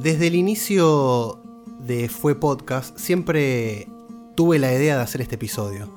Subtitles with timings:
[0.00, 1.42] Desde el inicio
[1.78, 3.86] de Fue Podcast siempre
[4.34, 5.90] tuve la idea de hacer este episodio.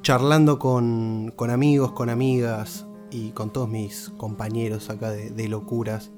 [0.00, 6.12] Charlando con, con amigos, con amigas y con todos mis compañeros acá de, locuras.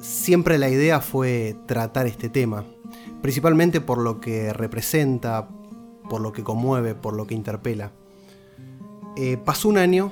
[0.00, 2.64] Siempre la idea fue tratar este tema.
[3.20, 5.46] Principalmente por lo que representa,
[6.08, 7.92] por lo que conmueve, por lo que interpela.
[9.18, 10.10] Eh, pasó un año,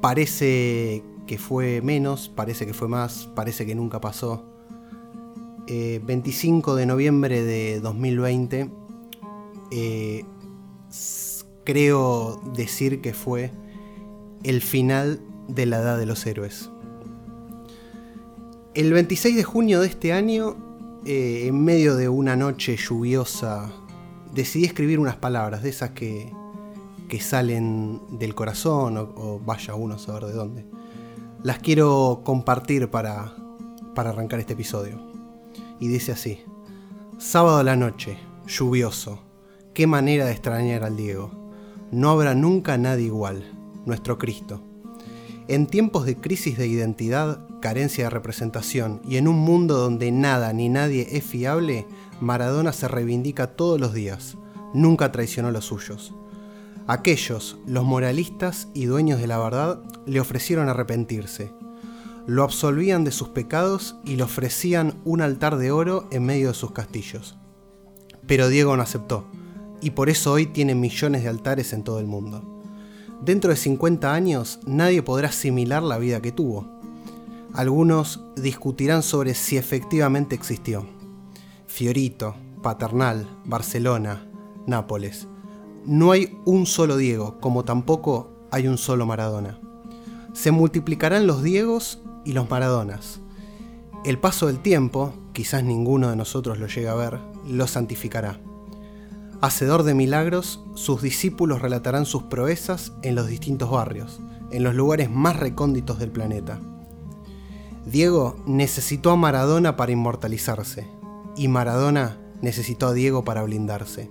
[0.00, 4.55] parece que fue menos, parece que fue más, parece que nunca pasó.
[5.66, 8.70] 25 eh, de noviembre de 2020,
[9.72, 10.24] eh,
[11.64, 13.50] creo decir que fue
[14.44, 16.70] el final de la Edad de los Héroes.
[18.74, 20.56] El 26 de junio de este año,
[21.04, 23.72] en medio de una noche lluviosa,
[24.34, 26.32] decidí escribir unas palabras de esas que,
[27.08, 30.66] que salen del corazón o, vaya uno a saber de dónde.
[31.42, 33.34] Las quiero compartir para,
[33.94, 35.05] para arrancar este episodio.
[35.78, 36.40] Y dice así,
[37.18, 39.20] sábado a la noche, lluvioso,
[39.74, 41.30] qué manera de extrañar al Diego.
[41.90, 43.44] No habrá nunca nadie igual,
[43.84, 44.62] nuestro Cristo.
[45.48, 50.52] En tiempos de crisis de identidad, carencia de representación y en un mundo donde nada
[50.52, 51.86] ni nadie es fiable,
[52.20, 54.36] Maradona se reivindica todos los días.
[54.74, 56.14] Nunca traicionó los suyos.
[56.88, 61.52] Aquellos, los moralistas y dueños de la verdad, le ofrecieron arrepentirse.
[62.26, 66.54] Lo absolvían de sus pecados y le ofrecían un altar de oro en medio de
[66.54, 67.36] sus castillos.
[68.26, 69.26] Pero Diego no aceptó,
[69.80, 72.42] y por eso hoy tiene millones de altares en todo el mundo.
[73.22, 76.68] Dentro de 50 años nadie podrá asimilar la vida que tuvo.
[77.54, 80.86] Algunos discutirán sobre si efectivamente existió.
[81.66, 84.26] Fiorito, Paternal, Barcelona,
[84.66, 85.28] Nápoles
[85.86, 89.60] no hay un solo Diego, como tampoco hay un solo Maradona.
[90.32, 93.20] Se multiplicarán los Diegos y los Maradonas.
[94.04, 98.40] El paso del tiempo, quizás ninguno de nosotros lo llegue a ver, lo santificará.
[99.40, 104.20] Hacedor de milagros, sus discípulos relatarán sus proezas en los distintos barrios,
[104.50, 106.60] en los lugares más recónditos del planeta.
[107.84, 110.88] Diego necesitó a Maradona para inmortalizarse,
[111.36, 114.10] y Maradona necesitó a Diego para blindarse.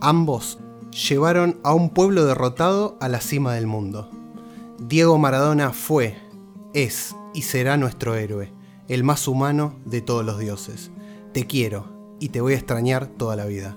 [0.00, 0.58] Ambos
[0.90, 4.08] llevaron a un pueblo derrotado a la cima del mundo.
[4.78, 6.16] Diego Maradona fue,
[6.74, 8.52] es y será nuestro héroe,
[8.88, 10.90] el más humano de todos los dioses.
[11.32, 13.76] Te quiero y te voy a extrañar toda la vida.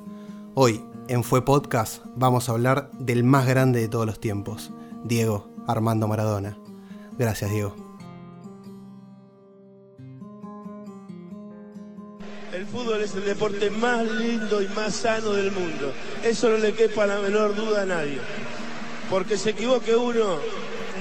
[0.56, 4.72] Hoy, en Fue Podcast, vamos a hablar del más grande de todos los tiempos,
[5.04, 6.58] Diego Armando Maradona.
[7.18, 7.76] Gracias, Diego.
[12.54, 15.92] El fútbol es el deporte más lindo y más sano del mundo.
[16.24, 18.20] Eso no le quepa la menor duda a nadie.
[19.10, 20.38] Porque se equivoque uno,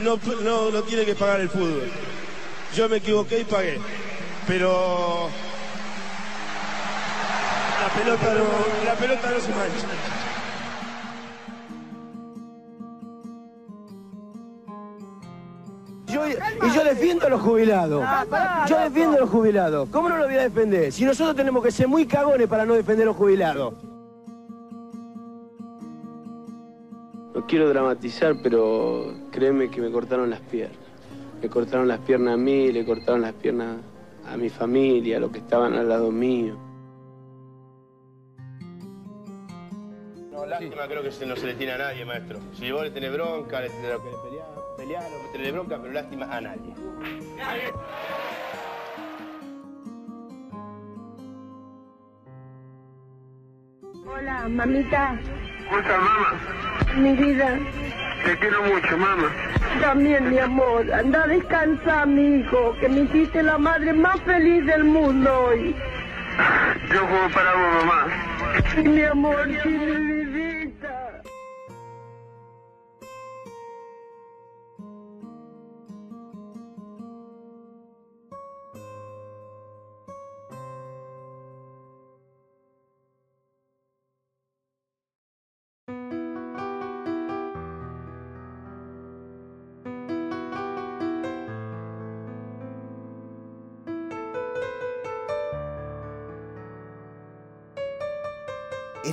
[0.03, 1.91] no, no, tiene que pagar el fútbol.
[2.75, 3.79] Yo me equivoqué y pagué.
[4.47, 5.29] Pero
[7.81, 9.87] la pelota no, la pelota no se mancha.
[16.63, 18.05] y yo defiendo a los jubilados.
[18.69, 19.89] Yo defiendo a los jubilados.
[19.91, 20.93] ¿Cómo no lo voy a defender?
[20.93, 23.75] Si nosotros tenemos que ser muy cagones para no defender a los jubilados.
[27.43, 30.79] No quiero dramatizar, pero créeme que me cortaron las piernas.
[31.43, 33.79] Me cortaron las piernas a mí, le cortaron las piernas
[34.29, 36.57] a mi familia, a los que estaban al lado mío.
[40.31, 42.39] No, lástima creo que no se le tiene a nadie, maestro.
[42.53, 46.27] Si vos le tenés bronca, le tenés que pelear pelear o meterle bronca, pero lástima
[46.31, 46.75] a nadie.
[54.07, 55.19] Hola, mamita.
[55.73, 56.35] ¿Cómo estás, mamá?
[56.99, 57.59] Mi vida.
[58.27, 59.33] Te quiero mucho, mamá.
[59.81, 60.93] También, mi amor.
[60.93, 65.75] Anda a descansar, mi hijo, que me hiciste la madre más feliz del mundo hoy.
[66.93, 68.07] Yo juego para vos, mamá.
[68.75, 70.22] Sí, mi amor, sí, mi vidita.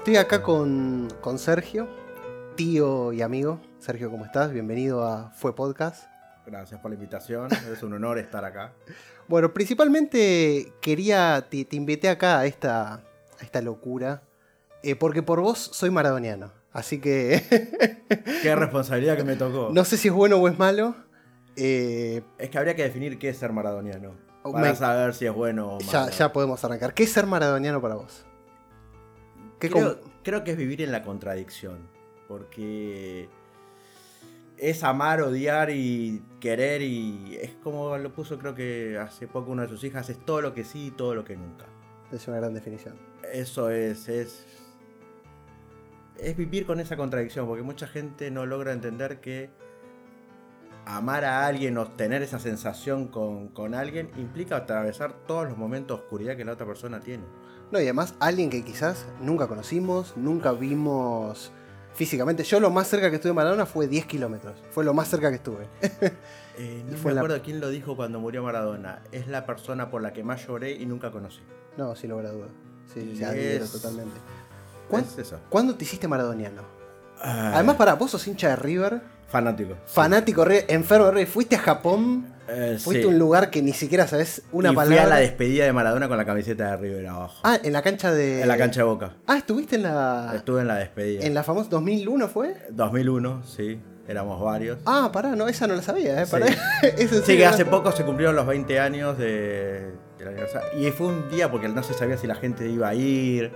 [0.10, 1.88] Estoy acá con, Sergio,
[2.56, 3.62] tío y amigo.
[3.78, 4.52] Sergio, ¿cómo estás?
[4.52, 6.06] Bienvenido a Fue Podcast.
[6.48, 8.74] Gracias por la invitación, es un honor estar acá.
[9.28, 14.24] Bueno, principalmente quería, te, invité acá a esta, a esta locura,
[14.82, 16.52] eh, porque por vos soy maradoniano.
[16.74, 17.44] Así que.
[18.42, 19.70] Qué responsabilidad que me tocó.
[19.72, 20.96] No sé si es bueno o es malo.
[21.56, 24.16] Eh, es que habría que definir qué es ser maradoniano.
[24.42, 25.92] Oh, Para me- saber si es bueno o malo.
[25.92, 26.96] ya, ya podemos arrancar.
[26.96, 28.26] ¿Qué es ser maradoniano para vos?
[29.60, 31.80] ¿Qué creo, creo que es vivir en la contradicción.
[32.28, 33.28] Porque
[34.60, 39.64] es amar, odiar y querer y es como lo puso creo que hace poco una
[39.64, 41.66] de sus hijas, es todo lo que sí y todo lo que nunca.
[42.12, 42.96] es una gran definición.
[43.32, 44.46] Eso es, es,
[46.18, 49.50] es vivir con esa contradicción, porque mucha gente no logra entender que
[50.86, 55.98] amar a alguien o tener esa sensación con, con alguien implica atravesar todos los momentos
[55.98, 57.24] de oscuridad que la otra persona tiene.
[57.72, 61.52] No, y además alguien que quizás nunca conocimos, nunca vimos
[61.94, 62.44] físicamente.
[62.44, 64.56] Yo lo más cerca que estuve de Maradona fue 10 kilómetros.
[64.72, 65.68] Fue lo más cerca que estuve.
[66.62, 69.02] Eh, no me la- acuerdo quién lo dijo cuando murió Maradona.
[69.14, 71.40] Es la persona por la que más lloré y nunca conocí.
[71.78, 72.48] No, sin lugar a duda.
[72.94, 74.20] Sí, sí, es- totalmente.
[74.90, 75.40] ¿Cuán- Es eso.
[75.48, 76.64] ¿Cuándo te hiciste maradoniano?
[77.22, 79.76] Ah, Además, para vos sos hincha de River, fanático.
[79.86, 81.28] fanático, River, enfermo de River.
[81.28, 83.08] Fuiste a Japón, Eh, fuiste sí.
[83.08, 84.98] a un lugar que ni siquiera sabes una y palabra.
[85.04, 87.40] Fui a la despedida de Maradona con la camiseta de River abajo.
[87.44, 88.42] Ah, en la cancha de.
[88.42, 89.14] En la cancha de Boca.
[89.28, 90.34] Ah, estuviste en la.
[90.36, 91.24] Estuve en la despedida.
[91.26, 92.56] En la famosa 2001 fue.
[92.72, 93.80] 2001, sí.
[94.08, 94.80] Éramos varios.
[94.88, 96.26] Ah, pará, no, esa no la sabía, ¿eh?
[96.26, 96.32] Sí.
[96.32, 96.48] Pará.
[96.48, 97.50] Sí, serio, que ¿no?
[97.52, 100.68] hace poco se cumplieron los 20 años de, del aniversario.
[100.80, 103.52] Y fue un día porque no se sabía si la gente iba a ir.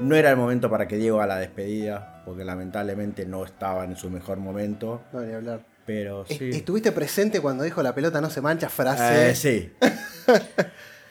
[0.00, 3.96] No era el momento para que Diego a la despedida, porque lamentablemente no estaba en
[3.96, 5.02] su mejor momento.
[5.12, 5.64] No, ni hablar.
[5.86, 6.50] Pero Est- sí.
[6.50, 8.68] ¿Estuviste presente cuando dijo la pelota no se mancha?
[8.68, 9.30] Frase.
[9.30, 9.72] Eh, sí.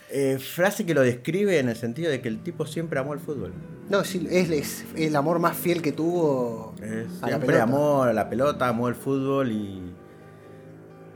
[0.09, 3.19] Eh, frase que lo describe en el sentido de que el tipo siempre amó el
[3.19, 3.51] fútbol.
[3.89, 7.63] No, sí, es, es el amor más fiel que tuvo Es- a la siempre pelota.
[7.63, 9.93] amó a la pelota, amó el fútbol y,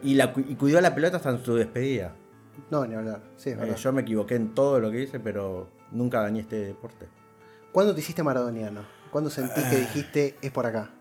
[0.04, 2.14] y, la, cu- y cuidó la pelota hasta en su despedida.
[2.70, 3.22] No, ni hablar.
[3.38, 3.78] Sí, es Eh, verdad.
[3.78, 7.08] yo me equivoqué en todo lo que hice, pero nunca dañé este deporte.
[7.72, 8.82] ¿Cuándo te hiciste maradoniano?
[9.12, 9.70] ¿Cuándo sentís Ah.
[9.70, 10.92] que dijiste es por acá?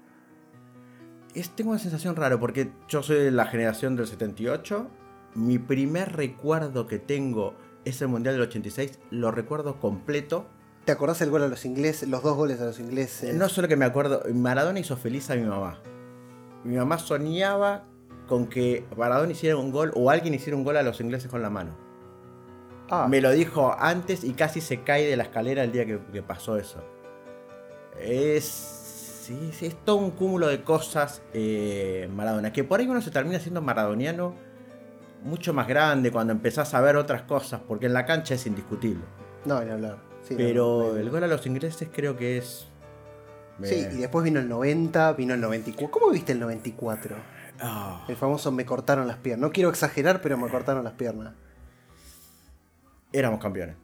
[1.34, 4.88] Es, tengo una sensación rara porque yo soy de la generación del 78.
[5.36, 7.54] Mi primer recuerdo que tengo
[7.84, 8.98] es el Mundial del 86.
[9.10, 10.46] Lo recuerdo completo.
[10.84, 13.34] ¿Te acordás el gol a los ingleses, los dos goles a los ingleses?
[13.34, 15.78] No solo que me acuerdo, Maradona hizo feliz a mi mamá.
[16.64, 17.84] Mi mamá soñaba
[18.26, 21.42] con que Maradona hiciera un gol o alguien hiciera un gol a los ingleses con
[21.42, 21.76] la mano.
[22.90, 26.00] Ah, Me lo dijo antes y casi se cae de la escalera el día que,
[26.12, 26.82] que pasó eso.
[27.98, 32.52] Es, sí, es todo un cúmulo de cosas eh, Maradona.
[32.52, 34.34] Que por ahí uno se termina siendo maradoniano
[35.22, 39.02] mucho más grande cuando empezás a ver otras cosas, porque en la cancha es indiscutible.
[39.44, 39.98] no, ni hablar.
[40.22, 42.66] Sí, Pero no, no, el gol a los ingleses creo que es...
[43.62, 45.90] Sí, me- y después vino el 90, vino el 94.
[45.90, 47.16] ¿Cómo viste el 94?
[47.60, 49.40] Ah, El famoso me cortaron las piernas.
[49.48, 51.34] No quiero exagerar, pero me cortaron las piernas.
[53.12, 53.76] éramos campeones.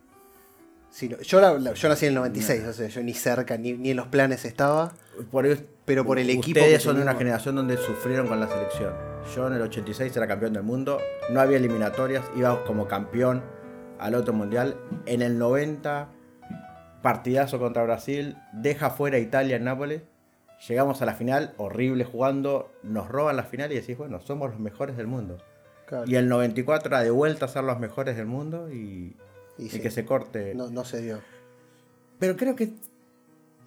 [0.96, 3.58] Sí, no- yo, la- la- yo nací en el 96, o sea, yo ni cerca,
[3.58, 4.92] ni, ni en los planes estaba.
[5.30, 5.46] Por
[5.84, 8.94] Pero por el equipo Ustedes son de una generación donde sufrieron con la selección.
[9.34, 10.98] Yo en el 86 era campeón del mundo,
[11.30, 13.42] no había eliminatorias, iba como campeón
[13.98, 14.78] al otro mundial.
[15.04, 16.08] En el 90,
[17.02, 20.00] partidazo contra Brasil, deja fuera a Italia en Nápoles.
[20.66, 24.60] Llegamos a la final, horrible jugando, nos roban la final y decís, bueno, somos los
[24.60, 25.36] mejores del mundo.
[25.86, 26.04] Claro.
[26.06, 29.14] Y el 94 era de vuelta a ser los mejores del mundo y,
[29.58, 30.54] Y y sí, que se corte.
[30.54, 31.20] no, no se dio.
[32.18, 32.74] Pero creo que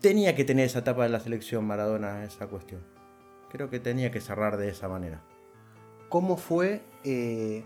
[0.02, 2.82] tenía que tener esa etapa de la selección Maradona, esa cuestión.
[3.52, 5.22] Creo que tenía que cerrar de esa manera.
[6.10, 6.82] ¿Cómo fue?
[7.04, 7.64] eh,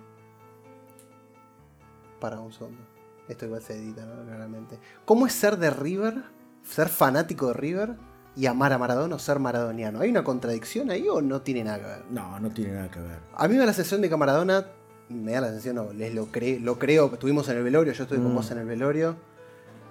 [2.20, 2.82] Para un segundo.
[3.28, 4.24] Esto igual se edita, ¿no?
[4.26, 4.78] Claramente.
[5.06, 6.24] ¿Cómo es ser de River?
[6.64, 7.96] Ser fanático de River
[8.36, 10.00] y amar a Maradona o ser maradoniano.
[10.00, 12.06] ¿Hay una contradicción ahí o no tiene nada que ver?
[12.10, 13.20] No, no tiene nada que ver.
[13.36, 14.66] A mí me da la sensación de que Maradona,
[15.10, 18.04] me da la sensación, no, les lo, cre- lo creo, estuvimos en el velorio, yo
[18.04, 18.36] estuve con Mm.
[18.36, 19.16] vos en el velorio,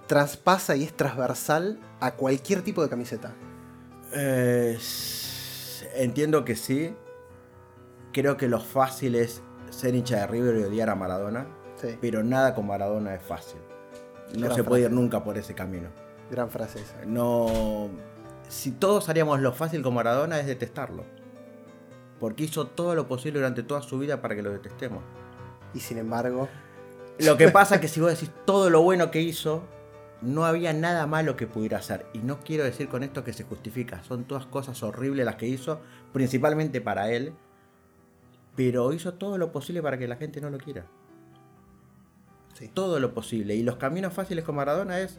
[0.07, 3.33] traspasa y es transversal a cualquier tipo de camiseta.
[4.15, 4.79] Eh,
[5.95, 6.95] entiendo que sí.
[8.13, 9.41] Creo que lo fácil es
[9.71, 11.47] ser hincha de River y odiar a Maradona.
[11.81, 13.59] Sí, Pero nada con Maradona es fácil.
[14.35, 15.89] No Gran se puede ir nunca por ese camino.
[16.31, 17.05] gran frase esa.
[17.07, 17.89] No.
[18.49, 21.05] Si todos haríamos lo fácil con Maradona es detestarlo.
[22.23, 25.03] Porque hizo todo lo posible durante toda su vida para que lo detestemos.
[25.75, 26.49] Y sin embargo,
[27.19, 29.65] Lo que pasa es que si vos decís todo lo bueno que hizo,
[30.21, 32.07] no había nada malo que pudiera hacer.
[32.13, 34.05] Y no quiero decir con esto que se justifica.
[34.05, 35.81] Son todas cosas horribles las que hizo,
[36.13, 37.33] principalmente para él.
[38.55, 40.87] Pero hizo todo lo posible para que la gente no lo quiera.
[42.55, 42.69] sí.
[42.69, 43.57] Todo lo posible.
[43.57, 45.19] Y los caminos fáciles con Maradona es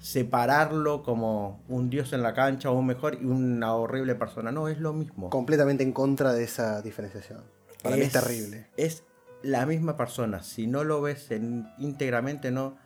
[0.00, 4.52] separarlo como un dios en la cancha o un mejor y una horrible persona.
[4.52, 5.30] No, es lo mismo.
[5.30, 7.42] completamente en contra de esa diferenciación.
[7.82, 8.66] Para mí es terrible.
[8.76, 9.04] Es
[9.42, 10.42] la misma persona.
[10.42, 12.76] Si no lo ves en- íntegramente, no.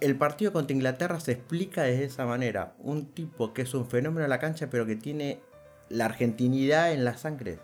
[0.00, 2.74] El partido contra Inglaterra se explica de esa manera.
[2.78, 5.40] Un tipo que es un fenómeno en la cancha, pero que tiene
[5.88, 7.58] la argentinidad en la sangre.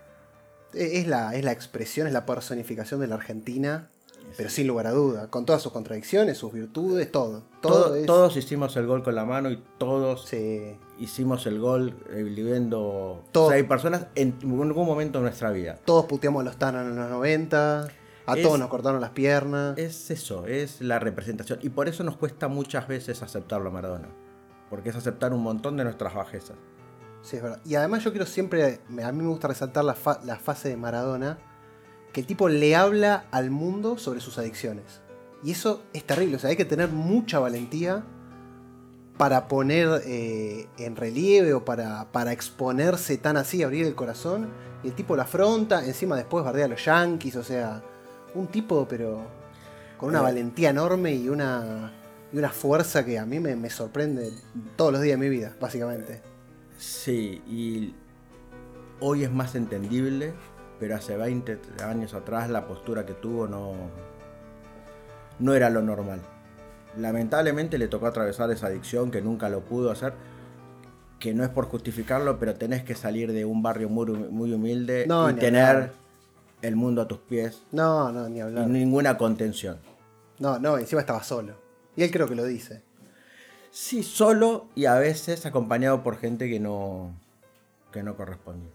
[0.74, 3.90] E- Es la, es la expresión, es la personificación de la Argentina
[4.36, 7.42] pero sin lugar a duda, con todas sus contradicciones, sus virtudes, todo.
[7.60, 10.76] Todo Todo- es- Todos hicimos el gol con la mano y todos Sí.
[10.98, 15.78] hicimos el gol eh, viviendo seis personas en algún momento de nuestra vida.
[15.84, 17.88] Todos puteamos a los Thanos en los 90.
[18.26, 19.76] A Es- todos nos cortaron las piernas.
[19.78, 21.58] Es eso, es la representación.
[21.62, 24.08] Y por eso nos cuesta muchas veces aceptarlo a Maradona.
[24.68, 26.56] Porque es aceptar un montón de nuestras bajezas.
[27.22, 27.60] Sí, es verdad.
[27.64, 30.76] Y además yo quiero siempre, a mí me gusta resaltar la, fa- la fase de
[30.76, 31.38] Maradona,
[32.12, 35.00] que el tipo le habla al mundo sobre sus adicciones.
[35.42, 38.04] Y eso es terrible, o sea, hay que tener mucha valentía
[39.16, 44.48] para poner eh, en relieve o para, para exponerse tan así, abrir el corazón.
[44.82, 47.82] Y el tipo lo afronta, encima después bardea a los yankees, o sea,
[48.34, 49.20] un tipo pero
[49.98, 50.22] con una Eh.
[50.22, 51.92] valentía enorme y una,
[52.32, 54.30] y una fuerza que a mí me, me sorprende
[54.76, 56.22] todos los días de mi vida, básicamente.
[56.78, 57.94] Sí, y
[59.00, 60.32] hoy es más entendible,
[60.80, 63.74] pero hace 20 años atrás la postura que tuvo no,
[65.38, 66.20] no era lo normal.
[66.96, 70.12] Lamentablemente le tocó atravesar esa adicción que nunca lo pudo hacer,
[71.20, 74.52] que no es por justificarlo, pero tenés que salir de un barrio muy, hum- muy
[74.52, 75.92] humilde No, y tener hablar.
[76.62, 78.66] el mundo a tus pies No, no, ni y hablar.
[78.66, 79.78] ninguna contención.
[80.38, 81.54] No, no, encima estaba solo.
[81.94, 82.82] Y él creo que lo dice.
[83.70, 87.14] Sí, solo y a veces acompañado por gente que no,
[87.92, 88.72] que no correspondía.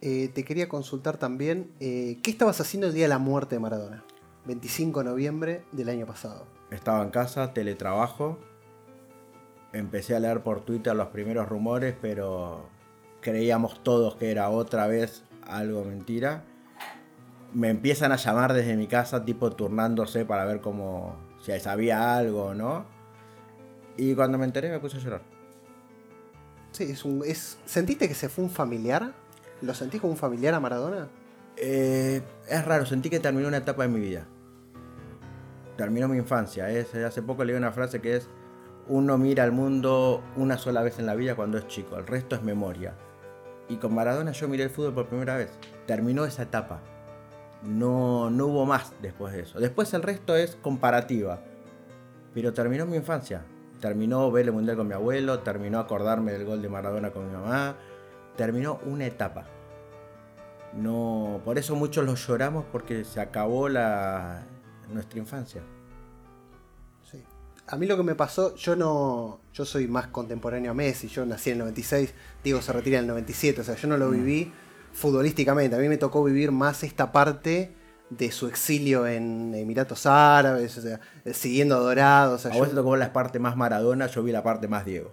[0.00, 3.60] Eh, te quería consultar también, eh, ¿qué estabas haciendo el día de la muerte de
[3.60, 4.04] Maradona?
[4.46, 6.46] 25 de noviembre del año pasado.
[6.70, 8.38] Estaba en casa, teletrabajo.
[9.72, 12.68] Empecé a leer por Twitter los primeros rumores, pero
[13.20, 16.44] creíamos todos que era otra vez algo mentira.
[17.52, 22.46] Me empiezan a llamar desde mi casa, tipo turnándose para ver cómo, si sabía algo
[22.46, 22.86] o no.
[23.96, 25.22] Y cuando me enteré me puse a llorar.
[26.70, 29.12] Sí, es un, es, ¿Sentiste que se fue un familiar?
[29.60, 31.08] ¿Lo sentís como un familiar a Maradona?
[31.56, 34.26] Eh, es raro, sentí que terminó una etapa de mi vida.
[35.76, 36.70] Terminó mi infancia.
[36.70, 38.28] Es, hace poco leí una frase que es,
[38.86, 42.36] uno mira al mundo una sola vez en la vida cuando es chico, el resto
[42.36, 42.94] es memoria.
[43.68, 45.50] Y con Maradona yo miré el fútbol por primera vez.
[45.86, 46.80] Terminó esa etapa.
[47.62, 49.60] No, no hubo más después de eso.
[49.60, 51.40] Después el resto es comparativa.
[52.32, 53.44] Pero terminó mi infancia.
[53.80, 57.32] Terminó ver el mundial con mi abuelo, terminó acordarme del gol de Maradona con mi
[57.32, 57.76] mamá.
[58.38, 59.44] Terminó una etapa.
[60.74, 64.42] No, por eso muchos lo lloramos porque se acabó la
[64.92, 65.60] nuestra infancia.
[67.10, 67.22] Sí.
[67.66, 69.40] A mí lo que me pasó, yo no.
[69.52, 72.14] Yo soy más contemporáneo a Messi, yo nací en el 96,
[72.44, 74.52] Diego se retira en el 97, o sea, yo no lo viví
[74.92, 75.74] futbolísticamente.
[75.76, 77.74] A mí me tocó vivir más esta parte
[78.10, 81.00] de su exilio en Emiratos Árabes, o sea,
[81.32, 82.34] siguiendo a Dorado.
[82.36, 84.68] O sea, A yo- vos te tocó la parte más Maradona, yo vi la parte
[84.68, 85.10] más Diego.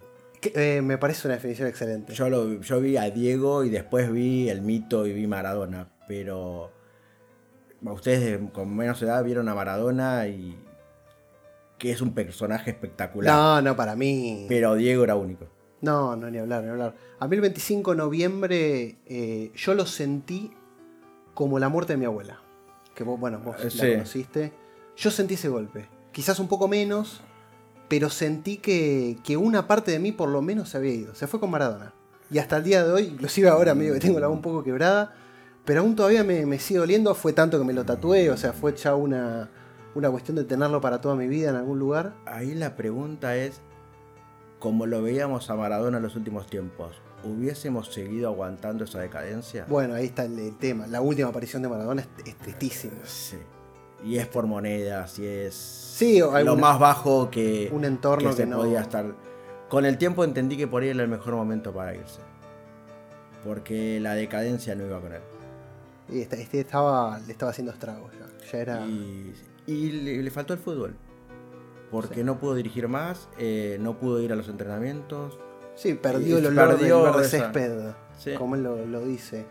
[0.55, 2.13] Eh, me parece una definición excelente.
[2.13, 6.71] Yo, lo, yo vi a Diego y después vi el mito y vi Maradona, pero
[7.81, 10.57] ustedes con menos edad vieron a Maradona y
[11.77, 13.33] que es un personaje espectacular.
[13.35, 14.45] no, no, para mí.
[14.47, 15.47] Pero Diego era único.
[15.81, 16.95] No, no, ni hablar, ni hablar.
[17.19, 20.51] A mí el 25 de noviembre eh, yo lo sentí
[21.33, 22.41] como la muerte de mi abuela.
[22.95, 24.53] Que vos, bueno, vos la conociste.
[24.95, 25.87] Yo sentí ese golpe.
[26.11, 27.21] Quizás un poco menos,
[27.87, 31.15] pero sentí que, que una parte de mí por lo menos se había ido.
[31.15, 31.93] Se fue con Maradona.
[32.31, 34.63] Y hasta el día de hoy, inclusive ahora medio que tengo la voz un poco
[34.63, 35.13] quebrada,
[35.63, 37.13] pero aún todavía me, me sigue doliendo.
[37.13, 39.49] Fue tanto que me lo tatué, o sea, fue ya una,
[39.93, 42.13] una cuestión de tenerlo para toda mi vida en algún lugar.
[42.25, 43.61] Ahí la pregunta es,
[44.59, 49.65] como lo veíamos a Maradona en los últimos tiempos, ¿hubiésemos seguido aguantando esa decadencia?
[49.69, 50.87] Bueno, ahí está el, el tema.
[50.87, 52.93] La última aparición de Maradona es, es tristísima.
[53.03, 53.37] Sí.
[54.03, 58.29] Y es por monedas, y es Sí, o hay lo más bajo que, un entorno
[58.29, 59.05] que se no- podía estar.
[59.69, 62.19] Con el tiempo entendí que por ahí era el mejor momento para irse.
[63.43, 65.21] Porque la decadencia no iba con él.
[66.09, 68.27] Y este, este estaba, le estaba haciendo estragos ya.
[68.51, 68.85] Ya era.
[68.85, 69.33] Y,
[69.67, 70.95] y le, le faltó el fútbol.
[71.91, 72.23] Porque Sí.
[72.23, 75.39] no pudo dirigir más, eh, no pudo ir a los entrenamientos.
[75.75, 77.91] Sí, perdió y el olor perdió del césped.
[78.17, 78.33] Sí.
[78.37, 79.45] Como él lo, lo dice.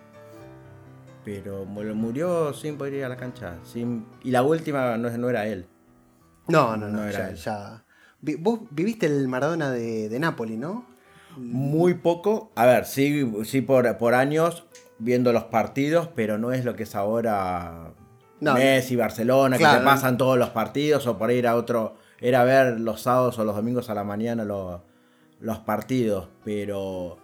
[1.24, 3.56] Pero mu- murió sin poder ir a la cancha.
[3.64, 5.66] Sin, y la última no, no era él.
[6.48, 6.98] No, no, no.
[6.98, 7.36] No era ya, él.
[7.36, 7.84] ya.
[8.40, 10.86] Vos viviste el Maradona de, de Napoli, ¿no?
[11.36, 12.52] Muy poco.
[12.54, 14.64] A ver, sí, sí por, por años
[14.98, 17.92] viendo los partidos, pero no es lo que es ahora
[18.40, 18.54] No.
[18.54, 21.96] Messi, Barcelona, Claro, que te pasan todos los partidos o por ir a otro.
[22.20, 24.80] Era ver los sábados o los domingos a la mañana los,
[25.40, 27.18] los partidos, pero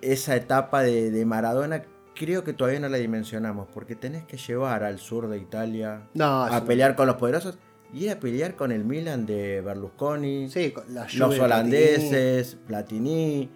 [0.00, 1.82] esa etapa de, de Maradona
[2.16, 6.44] creo que todavía no la dimensionamos, porque tenés que llevar al sur de Italia No,
[6.44, 7.58] a pelear con los poderosos
[7.92, 10.74] y a pelear con el Milan de Berlusconi Sí,
[11.14, 13.48] los holandeses, Platini.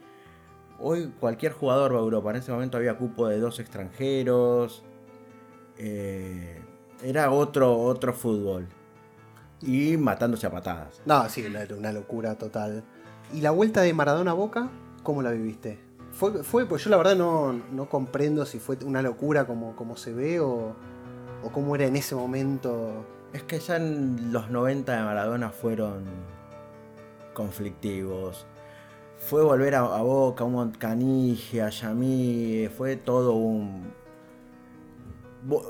[0.79, 2.31] Hoy cualquier jugador va a Europa.
[2.31, 4.83] En ese momento había cupo de dos extranjeros.
[5.76, 6.61] Eh,
[7.02, 8.67] Era otro, otro fútbol.
[9.62, 11.02] Y matándose a patadas.
[11.05, 12.83] No, sí, una, una locura total.
[13.35, 14.71] ¿Y la vuelta de Maradona a Boca?
[15.02, 15.79] ¿Cómo la viviste?
[16.21, 19.97] Fue, fue pues yo la verdad no, no comprendo si fue una locura como, como
[19.97, 20.75] se ve o,
[21.43, 23.07] o cómo era en ese momento.
[23.33, 26.05] Es que ya en los 90 de Maradona fueron
[27.33, 28.45] conflictivos.
[29.17, 33.91] Fue volver a, a Boca, un Montcanigia, a Yamí, fue todo un...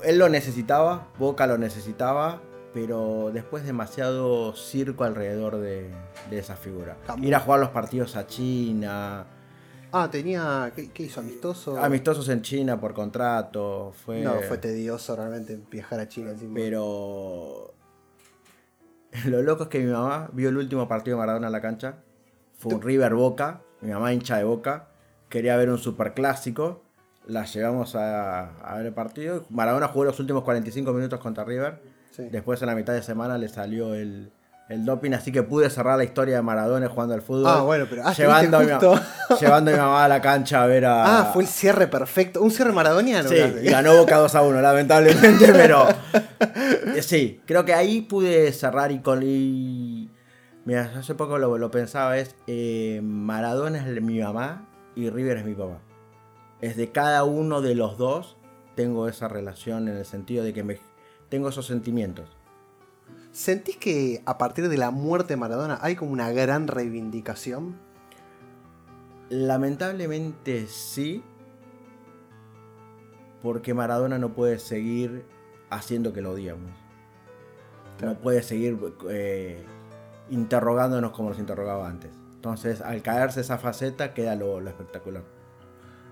[0.02, 2.40] Él lo necesitaba, Boca lo necesitaba,
[2.74, 5.92] pero después demasiado circo alrededor de,
[6.28, 6.96] de esa figura.
[7.22, 9.28] Ir a jugar los partidos a China,
[9.92, 10.72] Ah, tenía.
[10.74, 11.20] ¿Qué, qué hizo?
[11.20, 11.78] ¿Amistoso?
[11.78, 14.22] amistosos en China por contrato, fue...
[14.22, 16.30] No, fue tedioso realmente viajar a China.
[16.30, 16.54] encima.
[16.54, 17.74] Pero
[19.26, 21.96] lo loco es que mi mamá vio el último partido de Maradona en la cancha.
[22.58, 23.62] Fue un River Boca.
[23.80, 24.88] Mi mamá hincha de Boca.
[25.28, 26.82] Quería ver un superclásico.
[27.26, 29.44] La llevamos a, a ver el partido.
[29.50, 31.82] Maradona jugó los últimos 45 minutos contra River.
[32.10, 32.24] Sí.
[32.30, 34.32] Después en la mitad de semana le salió el,
[34.70, 35.12] el doping.
[35.12, 37.46] Así que pude cerrar la historia de Maradona jugando al fútbol.
[37.48, 38.66] Ah, bueno, pero- ah, llevando, a mi,
[39.40, 41.20] llevando a mi mamá a la cancha a ver a...
[41.20, 42.40] Ah, fue el cierre perfecto.
[42.40, 43.28] Un cierre maradoniano.
[43.28, 45.86] Sí, y ganó Boca 2 a 1, lamentablemente, pero
[46.96, 49.20] eh, sí, creo que ahí pude cerrar y con...
[49.22, 50.10] y-
[50.64, 55.44] Mira, hace poco lo, lo pensaba, es eh, Maradona es mi mamá y River es
[55.44, 55.78] mi papá.
[56.60, 58.36] Es de cada uno de los dos
[58.76, 60.78] tengo esa relación en el sentido de que me,
[61.30, 62.28] tengo esos sentimientos.
[63.32, 67.76] ¿Sentís que a partir de la muerte de Maradona hay como una gran reivindicación?
[69.28, 71.22] Lamentablemente sí,
[73.42, 75.24] porque Maradona no puede seguir
[75.70, 76.72] haciendo que lo odiamos.
[78.02, 79.64] No puede seguir eh,
[80.30, 82.10] interrogándonos como nos interrogaba antes.
[82.34, 85.22] Entonces, al caerse esa faceta, queda lo, lo espectacular.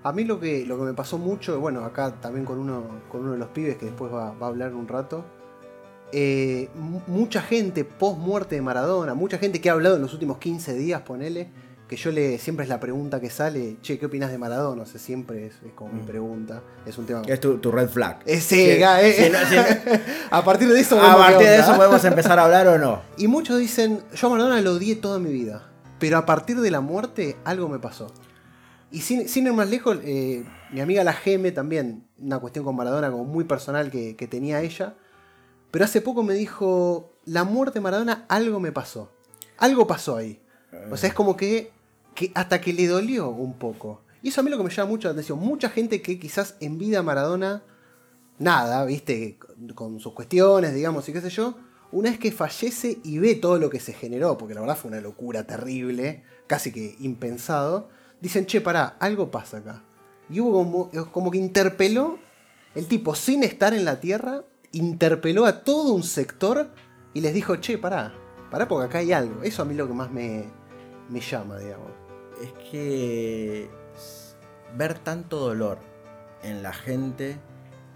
[0.03, 3.21] A mí lo que, lo que me pasó mucho, bueno, acá también con uno, con
[3.21, 5.25] uno de los pibes que después va, va a hablar un rato.
[6.11, 10.13] Eh, mu- mucha gente post muerte de Maradona, mucha gente que ha hablado en los
[10.13, 11.49] últimos 15 días, ponele,
[11.87, 14.83] que yo le siempre es la pregunta que sale, che, ¿qué opinas de Maradona?
[14.83, 17.23] O sea, siempre es, es como mi pregunta, es un tema...
[17.27, 18.19] Es tu, tu red flag.
[18.27, 19.13] Es Sí, eh.
[19.17, 19.55] sí, no, sí,
[20.29, 21.01] a partir de eso...
[21.01, 23.01] a partir de eso podemos empezar a hablar o no.
[23.17, 25.67] Y muchos dicen, yo a Maradona lo odié toda mi vida,
[25.99, 28.13] pero a partir de la muerte algo me pasó.
[28.91, 32.75] Y sin, sin ir más lejos, eh, mi amiga la Geme también, una cuestión con
[32.75, 34.93] Maradona como muy personal que, que tenía ella,
[35.71, 39.11] pero hace poco me dijo, la muerte de Maradona algo me pasó.
[39.57, 40.39] Algo pasó ahí.
[40.91, 41.71] O sea, es como que,
[42.15, 44.01] que hasta que le dolió un poco.
[44.21, 45.39] Y eso a mí lo que me llama mucho la atención.
[45.39, 47.63] Mucha gente que quizás en vida Maradona
[48.37, 51.55] nada, viste, con- con sus cuestiones, digamos, y qué sé yo,
[51.91, 54.91] una vez que fallece y ve todo lo que se generó, porque la verdad fue
[54.91, 57.89] una locura terrible, casi que impensado,
[58.21, 59.83] dicen, che, pará, algo pasa acá.
[60.29, 62.19] Y hubo como, como que interpeló,
[62.75, 66.69] el tipo sin estar en la Tierra, interpeló a todo un sector
[67.13, 68.13] y les dijo, che, pará,
[68.51, 69.43] pará porque acá hay algo.
[69.43, 70.45] Eso a mí lo que más me,
[71.09, 71.91] me llama, digamos.
[72.41, 73.69] Es que
[74.77, 75.79] ver tanto dolor
[76.43, 77.37] en la gente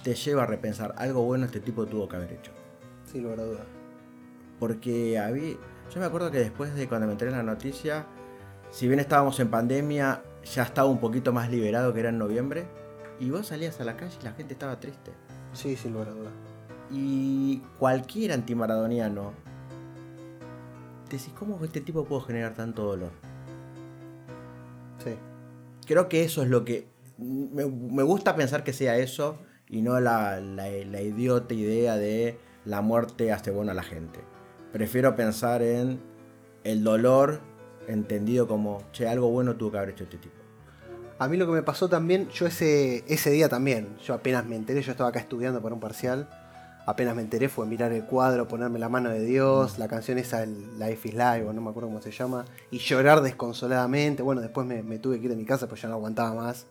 [0.03, 2.51] te lleva a repensar algo bueno este tipo tuvo que haber hecho.
[3.05, 3.65] Sin lugar a dudas.
[4.59, 5.55] Porque había,
[5.93, 8.05] yo me acuerdo que después de cuando me enteré en la noticia,
[8.69, 12.65] si bien estábamos en pandemia, ya estaba un poquito más liberado que era en noviembre,
[13.19, 15.11] y vos salías a la calle y la gente estaba triste.
[15.53, 16.33] Sí, sin lugar a dudas.
[16.93, 19.33] Y cualquier antimaradoniano,
[21.09, 23.11] decís, ¿cómo este tipo pudo generar tanto dolor?
[25.03, 25.11] Sí.
[25.87, 26.87] Creo que eso es lo que.
[27.17, 29.37] Me, me gusta pensar que sea eso
[29.69, 34.19] y no la, la- la idiota idea de la muerte hace bueno a la gente.
[34.71, 35.99] Prefiero pensar en
[36.63, 37.41] el dolor
[37.87, 40.35] entendido como, che, algo bueno tuvo que haber hecho este tipo.
[41.19, 44.55] A mí lo que me pasó también, yo ese, ese día también, yo apenas me
[44.55, 46.27] enteré, yo estaba acá estudiando para un parcial,
[46.85, 50.43] apenas me enteré fue mirar el cuadro, ponerme la mano de Dios, la canción esa,
[50.43, 54.41] el Life is Life, o no me acuerdo cómo se llama, y llorar desconsoladamente, bueno,
[54.41, 56.67] después me, tuve que ir de mi casa pues ya no aguantaba más.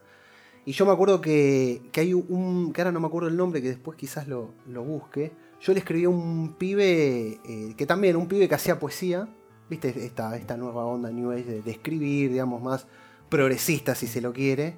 [0.64, 3.60] Y yo me acuerdo que, que hay un, que ahora no me acuerdo el nombre,
[3.60, 8.16] que después quizás lo, lo busque, yo le escribí a un pibe, eh, que también,
[8.16, 9.28] un pibe que hacía poesía,
[9.68, 12.86] viste, esta, esta nueva onda New Age de, de escribir, digamos, más
[13.28, 14.76] progresista si se lo quiere.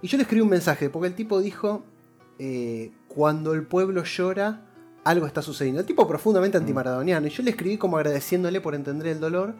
[0.00, 1.82] Y yo le escribí un mensaje, porque el tipo dijo,
[2.38, 4.67] eh, cuando el pueblo llora,
[5.08, 5.80] algo está sucediendo.
[5.80, 7.26] El tipo profundamente antimaradoniano.
[7.26, 9.54] Y yo le escribí como agradeciéndole por entender el dolor.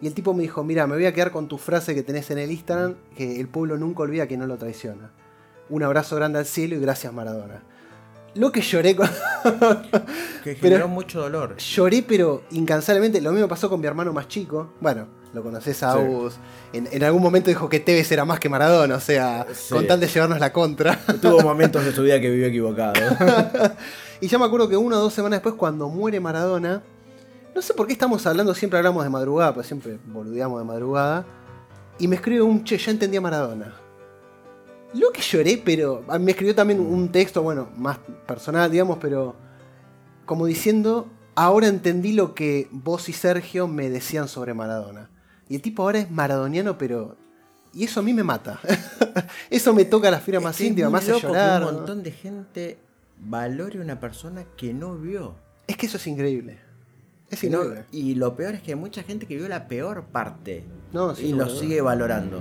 [0.00, 2.30] Y el tipo me dijo, mira, me voy a quedar con tu frase que tenés
[2.30, 5.10] en el Instagram, que el pueblo nunca olvida que no lo traiciona.
[5.70, 7.62] Un abrazo grande al cielo y gracias Maradona.
[8.34, 9.08] Lo que lloré con...
[10.44, 11.56] Que Pero- generó mucho dolor.
[11.56, 13.20] Lloré, pero incansablemente.
[13.20, 14.72] Lo mismo pasó con mi hermano más chico.
[14.80, 15.98] Bueno, lo conoces a Sí.
[15.98, 16.36] Agus.
[16.72, 18.94] En, en algún momento dijo que Tevez era más que Maradona.
[18.94, 19.74] O sea, Sí.
[19.74, 20.96] con tal de llevarnos la contra.
[21.20, 22.94] Tuvo momentos de su vida que vivió equivocado.
[24.20, 26.82] y ya me acuerdo que una o dos semanas después, cuando muere Maradona.
[27.54, 31.26] No sé por qué estamos hablando, siempre hablamos de madrugada, pues siempre boludeamos de madrugada.
[31.98, 33.74] Y me escribe un che, ya entendí a Maradona.
[34.94, 36.04] Lo que lloré, pero.
[36.08, 39.34] ah, Me escribió también un texto, bueno, más personal, digamos, pero.
[40.24, 45.10] Como diciendo, ahora entendí lo que vos y Sergio me decían sobre Maradona.
[45.48, 47.16] Y el tipo ahora es maradoniano, pero.
[47.74, 48.60] Y eso a mí me mata.
[49.50, 51.64] eso me toca la fibra más Es íntima, más que llorar.
[51.64, 52.78] un montón de gente
[53.20, 55.34] valore una persona que no vio.
[55.66, 56.58] Es que eso es increíble.
[57.30, 57.84] Es no- increíble.
[57.92, 61.26] y lo peor es que hay mucha gente que vio la peor parte No, sí,
[61.26, 62.40] y no, lo sigue valorando.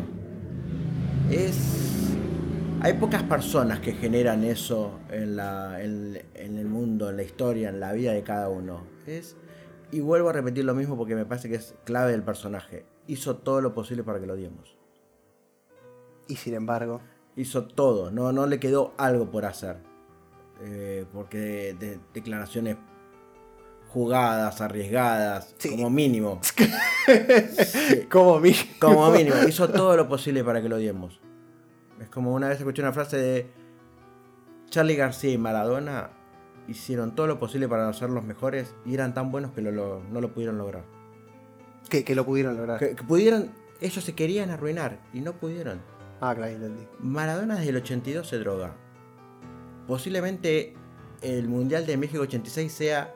[1.30, 1.58] Es.
[2.80, 7.70] Hay pocas personas que generan eso en, la, en, en el mundo, en la historia,
[7.70, 8.84] en la vida de cada uno.
[9.08, 9.36] Es.
[9.92, 12.86] Y vuelvo a repetir lo mismo porque me parece que es clave del personaje.
[13.08, 14.78] Hizo todo lo posible para que lo diemos.
[16.28, 17.02] Y sin embargo.
[17.36, 19.78] Hizo todo, no, no le quedó algo por hacer.
[20.62, 22.78] Eh, porque de, de- declaraciones
[23.90, 25.70] jugadas, arriesgadas, Sí.
[25.70, 26.40] como mínimo.
[28.10, 28.54] Como mi.
[28.80, 31.20] Como mínimo, hizo todo lo posible para que lo diemos.
[32.02, 33.50] Es como una vez escuché una frase de
[34.70, 36.10] Charlie García y Maradona
[36.68, 40.04] hicieron todo lo posible para ser los mejores y eran tan buenos que lo- lo-
[40.12, 40.84] no lo pudieron lograr.
[41.90, 42.78] Que, que lo pudieron lograr.
[42.80, 45.80] Que, que pudieron, ellos se querían arruinar y no pudieron.
[46.20, 46.86] Ah, claro, entendí.
[47.00, 48.76] Maradona desde el 82 se droga.
[49.88, 50.74] Posiblemente
[51.22, 53.14] el Mundial de México 86 sea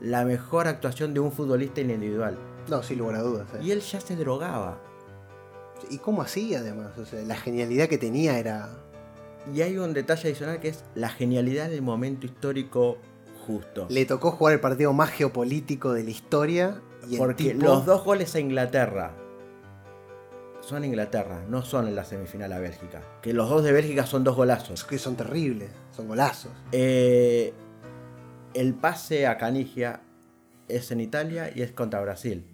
[0.00, 2.38] la mejor actuación de un futbolista individual.
[2.68, 3.48] No, sin lugar a dudas.
[3.54, 3.60] eh.
[3.62, 4.80] Y él ya se drogaba.
[5.90, 6.96] ¿Y cómo hacía además?
[6.98, 8.68] O sea, la genialidad que tenía era.
[9.54, 12.98] Y hay un detalle adicional que es la genialidad del momento histórico
[13.46, 13.86] justo.
[13.88, 16.80] Le tocó jugar el partido más geopolítico de la historia.
[17.08, 19.14] Y Porque tipo- los dos goles a Inglaterra
[20.70, 23.02] son Inglaterra, no son en la semifinal a Bélgica.
[23.22, 24.84] Que los dos de Bélgica son dos golazos.
[24.84, 26.52] que son terribles, son golazos.
[26.70, 27.52] Eh,
[28.54, 30.00] el pase a Canigia
[30.68, 32.44] es en Italia y es contra Brasil.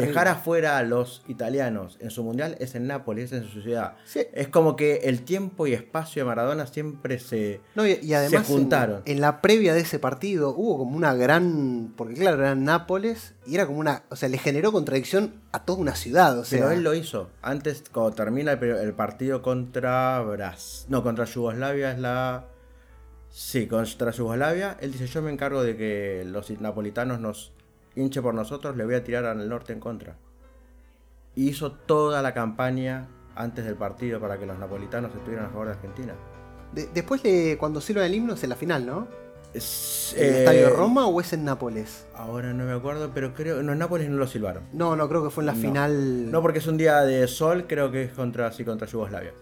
[0.00, 3.96] Dejar afuera a los italianos en su mundial es en Nápoles, es en su ciudad.
[4.04, 4.20] Sí.
[4.32, 7.60] Es como que el tiempo y espacio de Maradona siempre se.
[7.74, 9.02] No, y, y además Se juntaron.
[9.04, 11.92] En, la previa de ese partido hubo como una gran.
[11.96, 14.04] Porque claro, era Nápoles y era como una.
[14.08, 16.38] O sea, le generó contradicción a toda una ciudad.
[16.38, 17.28] O sea, Pero él lo hizo.
[17.42, 20.86] Antes, cuando termina el, el partido contra Brasil.
[20.88, 22.46] No, contra Yugoslavia es la.
[23.28, 24.76] Sí, contra Yugoslavia.
[24.80, 27.52] Él dice: Yo me encargo de que los napolitanos nos
[27.96, 30.16] hinche por nosotros, le voy a tirar al norte en contra.
[31.34, 35.66] Y hizo toda la campaña antes del partido para que los napolitanos estuvieran a favor
[35.68, 36.14] de Argentina.
[36.72, 39.06] de- después de cuando silban el himno es en la final, ¿no?
[39.54, 42.06] Es, ¿En el eh, estadio de Roma o es en Nápoles?
[42.14, 43.62] Ahora no me acuerdo, pero creo.
[43.62, 44.62] No, en Nápoles no lo silbaron.
[44.72, 45.58] No, no, creo que fue en la No.
[45.60, 46.30] final.
[46.30, 49.32] No, porque es un día de sol, creo que es contra, sí, contra Yugoslavia.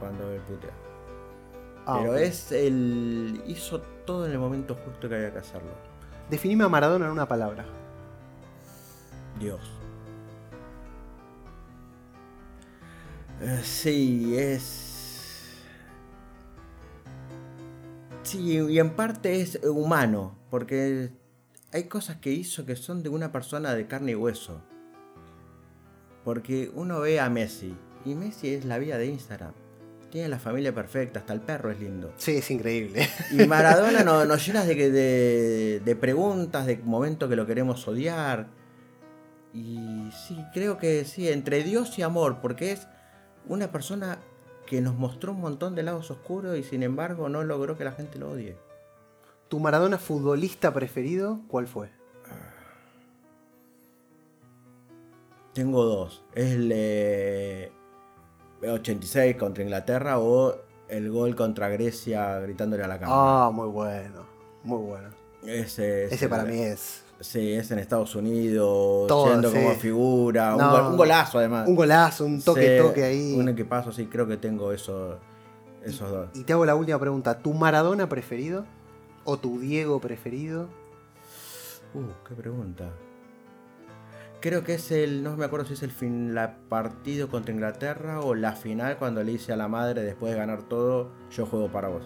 [0.00, 0.70] Cuando él putea.
[1.84, 3.42] Ah, Pero es el.
[3.46, 5.70] hizo todo en el momento justo que había que hacerlo.
[6.30, 7.64] Definime a Maradona en una palabra.
[9.40, 9.60] Dios.
[13.40, 14.84] Eh, sí, es.
[18.24, 21.12] Sí, y en parte es humano, porque
[21.72, 24.60] hay cosas que hizo que son de una persona de carne y hueso.
[26.24, 29.54] Porque uno ve a Messi, y Messi es la vida de Instagram.
[30.10, 32.12] Tiene la familia perfecta, hasta el perro es lindo.
[32.16, 33.06] Sí, es increíble.
[33.30, 37.86] Y Maradona no- nos llena de, que- de, de preguntas, de momentos que lo queremos
[37.86, 38.46] odiar.
[39.52, 42.86] Y sí, creo que sí, entre Dios y amor, porque es
[43.46, 44.18] una persona
[44.66, 47.92] que nos mostró un montón de lados oscuros y sin embargo no logró que la
[47.92, 48.56] gente lo odie.
[49.48, 51.90] ¿Tu Maradona futbolista preferido cuál fue?
[55.54, 56.22] Tengo dos.
[56.34, 57.72] Es el eh,
[58.62, 60.54] 86 contra Inglaterra o
[60.88, 63.46] el gol contra Grecia gritándole a la cámara.
[63.46, 64.26] Ah, muy bueno.
[64.64, 65.08] Muy bueno.
[65.44, 69.56] Ese, es Ese para mí es Sí, es en Estados Unidos, Todo, siendo sí.
[69.56, 70.70] como figura, un, No.
[70.70, 71.66] gol- un golazo además.
[71.68, 73.34] un golazo, un toque, Sí, toque ahí.
[73.36, 75.18] Un equipazo, sí, creo que tengo eso,
[75.84, 76.28] esos dos.
[76.34, 77.38] Y te hago la última pregunta.
[77.40, 78.66] ¿Tu Maradona preferido?
[79.24, 80.68] ¿O tu Diego preferido?
[81.92, 82.88] Uh, qué pregunta.
[84.40, 88.20] Creo que es el, no me acuerdo si es el fin, la partido contra Inglaterra
[88.20, 91.72] o la final cuando le dice a la madre después de ganar todo, yo juego
[91.72, 92.02] para vos.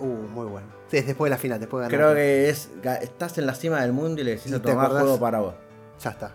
[0.00, 0.66] Uh, muy bueno.
[0.88, 2.06] Sí, es después de la final, después de ganar.
[2.12, 2.70] Creo que es,
[3.02, 5.54] estás en la cima del mundo y le decís ¿Y a juego para vos.
[6.02, 6.32] Ya está.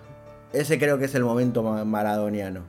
[0.53, 2.61] Ese creo que es el momento ma- maradoniano.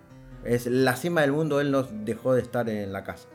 [0.45, 3.29] Es la cima del mundo, él no dejó de estar en la casa.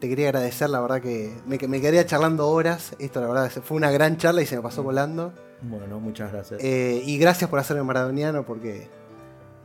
[0.00, 2.94] te quería agradecer, la verdad que me, me quedaría charlando horas.
[2.98, 5.32] Esto, la verdad, fue una gran charla y se me pasó volando.
[5.62, 6.62] Bueno, muchas gracias.
[6.62, 8.88] Eh, y gracias por hacerme maradoniano porque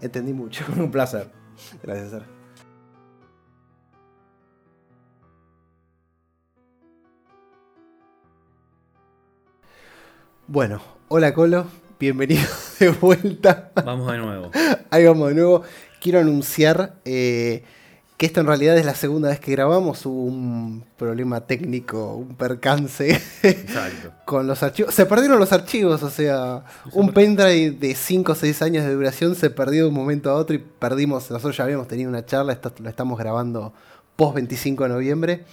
[0.01, 0.65] entendí mucho.
[0.77, 1.29] Un placer.
[1.83, 2.25] Gracias, Sara.
[10.51, 11.67] Bueno, hola Colo,
[11.99, 12.41] bienvenido
[12.79, 13.71] de vuelta.
[13.85, 14.49] Vamos de nuevo.
[14.89, 15.61] Ahí vamos de nuevo.
[16.01, 17.63] Quiero anunciar eh,
[18.19, 20.05] que esto en realidad es la segunda vez que grabamos.
[20.05, 23.17] Hubo un problema técnico, un percance
[24.25, 24.93] con los archivos.
[24.93, 29.35] Se perdieron los archivos, o sea, un pendrive de 5 o 6 años de duración
[29.35, 31.31] se perdió de un momento a otro y perdimos.
[31.31, 33.71] Nosotros ya habíamos tenido una charla, esto lo estamos grabando
[34.17, 35.45] post 25 de noviembre.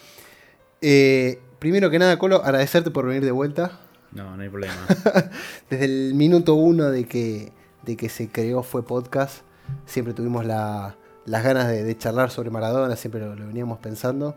[0.81, 3.79] Eh, primero que nada, Colo, agradecerte por venir de vuelta.
[4.11, 4.75] No, no hay problema.
[5.71, 7.53] Desde el minuto uno de que,
[7.85, 9.43] de que se creó fue podcast,
[9.87, 14.35] siempre tuvimos la- las ganas de, de charlar sobre Maradona, siempre lo, lo veníamos pensando.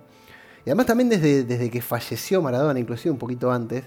[0.66, 3.86] Y además también desde, desde que falleció Maradona, inclusive un poquito antes,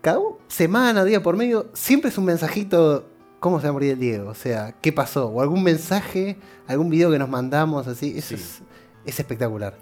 [0.00, 3.08] cada semana, día por medio, siempre es un mensajito,
[3.40, 4.30] ¿cómo se va a morir el Diego?
[4.30, 5.26] O sea, ¿qué pasó?
[5.28, 6.36] O algún mensaje,
[6.68, 8.34] algún video que nos mandamos, así, eso Sí.
[8.36, 8.62] es,
[9.04, 9.74] es espectacular.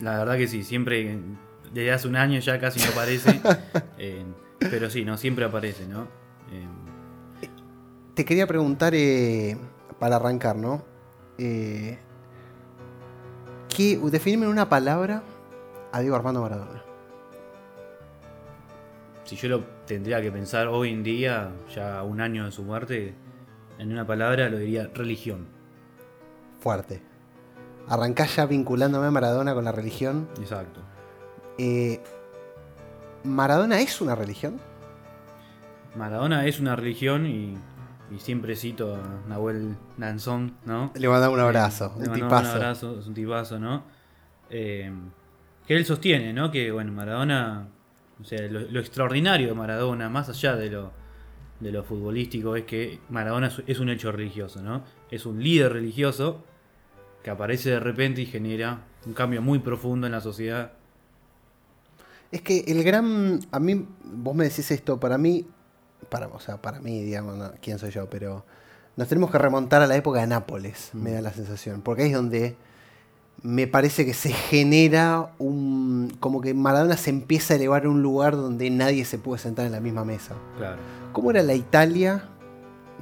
[0.00, 1.18] La verdad que sí, siempre,
[1.72, 3.40] desde hace un año ya casi no aparece.
[3.98, 4.24] eh,
[4.58, 6.02] pero sí, no, siempre aparece, ¿no?
[6.52, 6.66] Eh,
[8.14, 9.56] Te quería preguntar, eh,
[9.98, 10.84] para arrancar, ¿no?
[11.38, 11.98] Eh,
[13.74, 15.22] ¿qué, definime en una palabra
[15.92, 16.82] a Diego Armando Maradona.
[19.24, 23.14] si yo lo tendría que pensar hoy en día, ya un año de su muerte,
[23.78, 25.46] en una palabra lo diría religión.
[26.60, 27.00] Fuerte.
[27.88, 30.28] Arrancás ya vinculándome a Maradona con la religión.
[30.40, 30.80] Exacto.
[31.58, 32.00] Eh,
[33.22, 34.60] ¿Maradona es una religión?
[35.94, 37.56] Maradona es una religión y,
[38.10, 40.92] y siempre cito a Nahuel Nanzón, ¿no?
[40.94, 42.50] Le mandamos un abrazo, Eh, le un tipazo.
[42.50, 43.84] Un abrazo, es un tipazo, ¿no?
[44.50, 44.92] Eh,
[45.66, 46.50] que él sostiene, ¿no?
[46.50, 47.68] Que, bueno, Maradona,
[48.20, 50.92] o sea, lo, lo extraordinario de Maradona, más allá de lo,
[51.60, 54.82] de lo futbolístico, es que Maradona es- es un hecho religioso, ¿no?
[55.10, 56.44] Es un líder religioso
[57.22, 60.72] que aparece de repente y genera un cambio muy profundo en la sociedad.
[62.30, 63.40] Es que el gran.
[63.52, 65.46] A mí, vos me decís esto, para mí.
[66.08, 68.44] Para, o sea, para mí, digamos, no, quién soy yo, pero.
[68.96, 71.80] Nos tenemos que remontar a la época de Nápoles, me da la sensación.
[71.80, 72.56] Porque ahí es donde
[73.42, 76.16] me parece que se genera un.
[76.20, 79.66] Como que Maradona se empieza a elevar a un lugar donde nadie se puede sentar
[79.66, 80.34] en la misma mesa.
[80.56, 80.78] Claro.
[81.12, 82.24] ¿Cómo era la Italia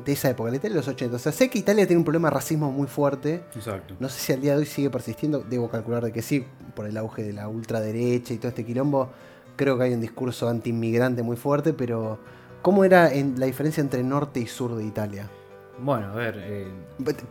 [0.04, 0.50] de esa época?
[0.50, 1.14] La Italia de los 80.
[1.16, 3.44] O sea, sé que Italia tiene un problema de racismo muy fuerte.
[3.54, 3.94] Exacto.
[4.00, 6.86] No sé si al día de hoy sigue persistiendo, debo calcular de que sí, por
[6.86, 9.10] el auge de la ultraderecha y todo este quilombo.
[9.54, 12.18] Creo que hay un discurso anti-inmigrante muy fuerte, pero
[12.62, 15.28] ¿cómo era en- la diferencia entre norte y sur de Italia?
[15.78, 16.36] Bueno, a ver.
[16.38, 16.68] eh,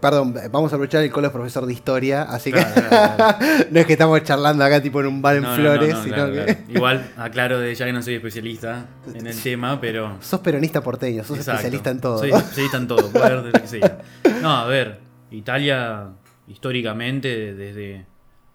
[0.01, 3.37] Perdón, vamos a aprovechar el colo es profesor de historia, así Claro, que claro, claro.
[3.71, 6.03] no es que estamos charlando acá tipo en un bar en no, Flores, no, no,
[6.03, 6.57] sino que.
[6.69, 10.17] Igual aclaro de ya que no soy especialista en el tema, pero.
[10.21, 11.59] sos peronista porteño, sos Exacto.
[11.59, 12.17] especialista en todo.
[12.17, 13.99] Soy especialista en todo, poder de lo que sea.
[14.41, 16.07] No, a ver, Italia,
[16.47, 18.05] históricamente, desde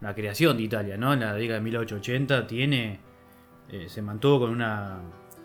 [0.01, 1.15] la creación de Italia, ¿no?
[1.15, 3.01] En la década de 1880, tiene.
[3.71, 4.99] eh, se mantuvo con una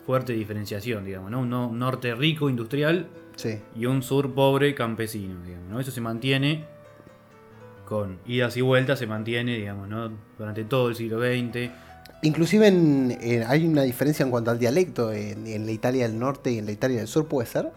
[0.06, 1.40] fuerte diferenciación, digamos, ¿no?
[1.40, 3.58] Un, no- un norte rico, industrial, Sí.
[3.76, 5.80] y un sur pobre, campesino, digamos, ¿no?
[5.80, 6.64] Eso se mantiene
[7.86, 10.10] con idas y vueltas, se mantiene, digamos, ¿no?
[10.38, 11.70] Durante todo el siglo XX.
[12.22, 16.18] Inclusive en- en- hay una diferencia en cuanto al dialecto en, en la Italia del
[16.18, 17.70] norte y en la Italia del sur, ¿puede ser?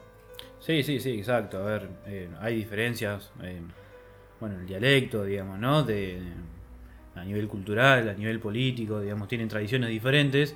[0.60, 1.58] Sí, sí, sí, exacto.
[1.60, 3.60] A ver, eh, hay diferencias, eh,
[4.40, 5.84] bueno, el dialecto, digamos, ¿no?
[5.84, 6.20] De,
[7.16, 10.56] a nivel cultural, a nivel político, digamos, tienen tradiciones diferentes.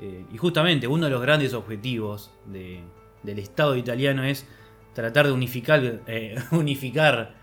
[0.00, 2.80] Eh, y justamente uno de los grandes objetivos de-
[3.22, 4.46] del Estado italiano es
[4.94, 7.34] tratar de unificar, eh, unificar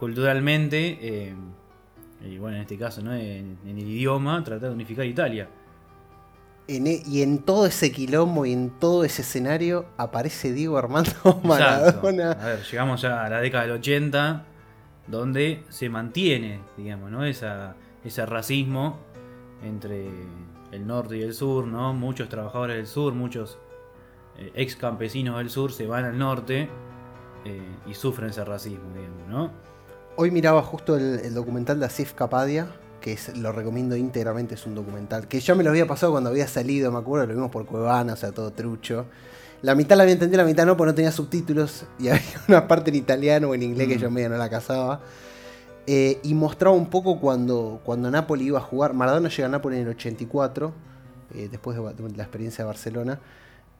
[0.00, 1.34] culturalmente, eh,
[2.24, 3.14] y bueno, en este caso, ¿no?
[3.14, 5.48] En, en el idioma, tratar de unificar Italia.
[6.66, 11.10] En e- y en todo ese quilombo y en todo ese escenario aparece Diego Armando
[11.24, 11.40] Exacto.
[11.46, 12.32] Maradona.
[12.32, 14.44] A ver, llegamos ya a la década del 80,
[15.06, 17.24] donde se mantiene, digamos, ¿no?
[17.24, 18.98] Esa, ese racismo
[19.62, 20.08] entre
[20.72, 21.92] el norte y el sur, ¿no?
[21.94, 23.58] Muchos trabajadores del sur, muchos
[24.38, 26.68] eh, ex campesinos del sur se van al norte
[27.44, 29.50] eh, y sufren ese racismo, digamos, ¿no?
[30.16, 32.68] Hoy miraba justo el, el documental de Asif Kapadia,
[33.00, 36.30] que es, lo recomiendo íntegramente, es un documental que ya me lo había pasado cuando
[36.30, 39.06] había salido, me acuerdo, lo vimos por Cuevana, o sea, todo trucho.
[39.62, 42.68] La mitad la había entendido, la mitad no, porque no tenía subtítulos y había una
[42.68, 44.00] parte en italiano o en inglés que Mm.
[44.00, 45.00] yo medio no la casaba.
[45.90, 48.92] Eh, y mostraba un poco cuando, cuando Napoli iba a jugar.
[48.92, 50.74] Maradona llega a Napoli en el 84,
[51.34, 53.20] eh, después de, de la experiencia de Barcelona.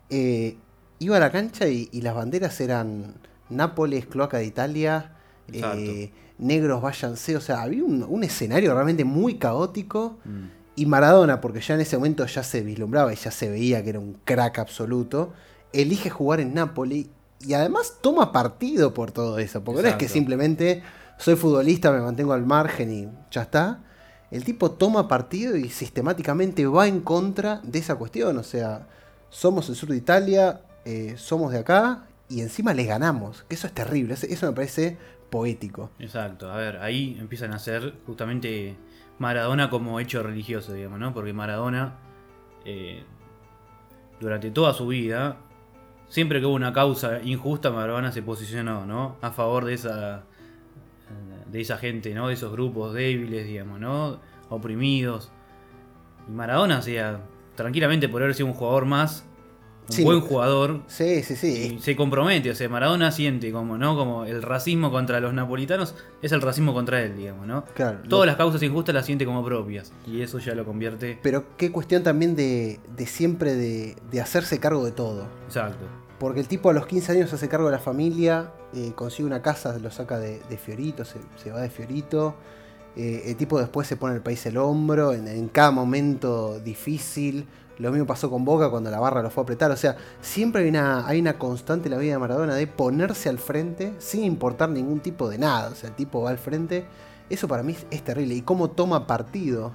[0.09, 0.57] Eh,
[1.01, 3.17] iba a la cancha y, y las banderas eran
[3.51, 5.17] Nápoles, Cloaca de Italia,
[6.39, 10.17] negros váyanse, o sea, había un, un escenario realmente muy caótico.
[10.77, 13.91] Y Maradona, porque ya en ese momento ya se vislumbraba y ya se veía que
[13.91, 15.35] era un crack absoluto,
[15.75, 20.09] elige jugar en Napoli y además toma partido por todo eso, porque no es que
[20.09, 20.83] simplemente
[21.19, 23.81] soy futbolista, me mantengo al margen y ya está.
[24.31, 28.87] El tipo toma partido y sistemáticamente va en contra de esa cuestión, o sea,
[29.31, 33.67] somos el sur de Italia, eh, somos de acá y encima les ganamos, que eso
[33.67, 34.97] es terrible, eso- me parece
[35.31, 35.91] poético.
[35.99, 38.77] Exacto, a ver, ahí empiezan a ser justamente
[39.19, 41.13] Maradona como hecho religioso, digamos, ¿no?
[41.15, 41.95] Porque Maradona,
[42.65, 43.03] eh,
[44.21, 45.37] durante toda su vida,
[46.09, 49.17] siempre que hubo una causa injusta, Maradona se posicionó, ¿no?
[49.23, 50.25] A favor de esa,
[51.51, 52.29] de esa gente, ¿no?
[52.29, 54.21] De esos grupos débiles, digamos, ¿no?
[54.51, 55.31] Oprimidos.
[56.29, 57.21] Y Maradona, o sea,
[57.55, 59.25] tranquilamente por haber sido un jugador más,
[59.89, 60.05] un Sí.
[60.05, 61.77] buen jugador, Sí, sí, sí.
[61.77, 63.97] y se compromete, o sea, Maradona siente como, ¿no?
[63.97, 67.65] Como el racismo contra los napolitanos es el racismo contra él, digamos, ¿no?
[67.75, 69.95] Claro, Todas lo- las causas injustas las siente como propias.
[70.07, 71.19] Y eso ya lo convierte.
[71.23, 75.27] Pero qué cuestión también de, de siempre de, de hacerse cargo de todo.
[75.47, 75.87] Exacto.
[76.19, 79.27] Porque el tipo a los 15 años se hace cargo de la familia, eh, consigue
[79.27, 82.35] una casa, lo saca de, de Fiorito, se, se va de Fiorito.
[82.97, 87.47] eh, el tipo después se pone el país el hombro en, en cada momento difícil.
[87.79, 89.71] Lo mismo pasó con Boca cuando la barra lo fue a apretar.
[89.71, 93.29] O sea, siempre hay una, hay una constante en la vida de Maradona de ponerse
[93.29, 95.71] al frente sin importar ningún tipo de nada.
[95.71, 96.87] O sea, el tipo va al frente.
[97.31, 98.35] Eso para mí es, es terrible.
[98.35, 99.73] Y cómo toma partido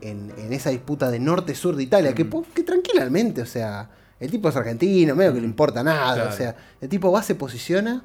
[0.00, 2.14] en, en esa disputa de norte-sur de Italia.
[2.14, 3.90] Que, que tranquilamente, o sea,
[4.22, 6.14] el tipo es argentino, medio que le importa nada.
[6.14, 6.30] Claro.
[6.30, 8.04] O sea, el tipo va, se posiciona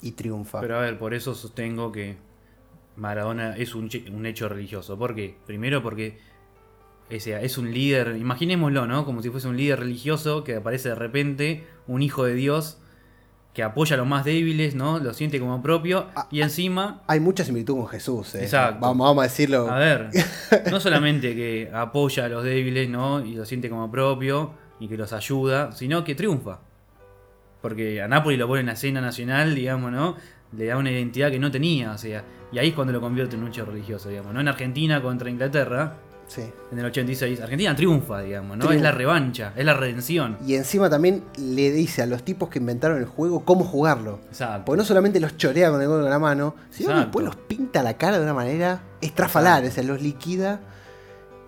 [0.00, 0.60] y triunfa.
[0.60, 2.16] Pero a ver, por eso sostengo que
[2.94, 3.90] Maradona es un,
[4.24, 4.96] hecho religioso.
[4.96, 5.36] ¿Por qué?
[5.44, 6.20] Primero porque
[7.14, 9.04] o sea, es un líder, imaginémoslo, ¿no?
[9.04, 12.78] Como si fuese un líder religioso que aparece de repente, un hijo de Dios
[13.52, 15.00] que apoya a los más débiles, ¿no?
[15.00, 18.36] Lo siente como propio Ah, y encima Hay mucha similitud con Jesús.
[18.36, 18.44] eh.
[18.44, 18.78] Exacto.
[18.80, 19.68] Vamos, vamos a decirlo.
[19.68, 20.08] A ver,
[20.70, 23.22] no solamente que apoya a los débiles, ¿no?
[23.26, 26.58] Y lo siente como propio y que los ayuda, sino que triunfa.
[27.60, 30.16] Porque a Napoli lo pone en la escena nacional, digamos, ¿no?
[30.56, 33.36] Le da una identidad que no tenía, o sea, y ahí es cuando lo convierte
[33.36, 34.40] en un hecho religioso, digamos, ¿no?
[34.40, 35.94] En Argentina contra Inglaterra,
[36.26, 36.42] Sí.
[36.72, 38.64] en el 86, Argentina triunfa, digamos, ¿no?
[38.64, 38.74] Triunfa.
[38.76, 40.36] Es la revancha, es la redención.
[40.46, 44.18] Y encima también le dice a los tipos que inventaron el juego cómo jugarlo.
[44.30, 44.64] Exacto.
[44.64, 47.36] Porque no solamente los chorea con el gol en la mano, sino que después los
[47.36, 50.60] pinta la cara de una manera estrafalar, o sea, los liquida.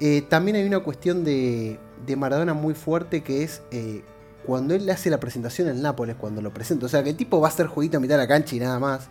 [0.00, 4.02] Eh, también hay una cuestión de, de Maradona muy fuerte que es eh,
[4.46, 6.86] cuando él le hace la presentación en Nápoles, cuando lo presenta.
[6.86, 8.60] O sea, que el tipo va a hacer jueguito a mitad de la cancha y
[8.60, 9.08] nada más.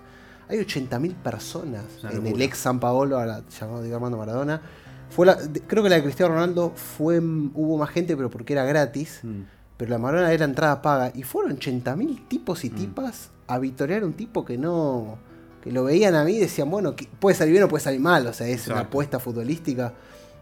[0.49, 4.61] Hay 80.000 personas una en el ex San Paolo, ahora llamado Diego Armando Maradona.
[5.09, 8.65] Fue la- creo que la de Cristiano Ronaldo fue hubo más gente, pero porque era
[8.65, 9.19] gratis.
[9.23, 9.41] Mm.
[9.77, 11.11] Pero la Maradona era entrada paga.
[11.15, 12.75] Y fueron 80.000 tipos y Mm.
[12.75, 15.17] tipas a vitorear un tipo que no.
[15.63, 18.27] que lo veían a mí y decían, bueno, puede salir bien o puede salir mal.
[18.27, 18.87] O sea, es una Exacto.
[18.89, 19.93] apuesta futbolística.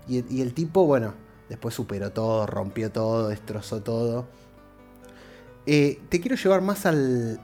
[0.10, 1.14] Y el tipo, bueno,
[1.52, 4.26] después superó todo, rompió todo, destrozó todo.
[5.66, 7.40] Eh, te quiero llevar más al.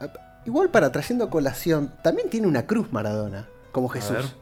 [0.00, 3.88] a- igual para trayendo a colación, también tiene una cruz Maradona, como.
[3.88, 4.36] Jesús.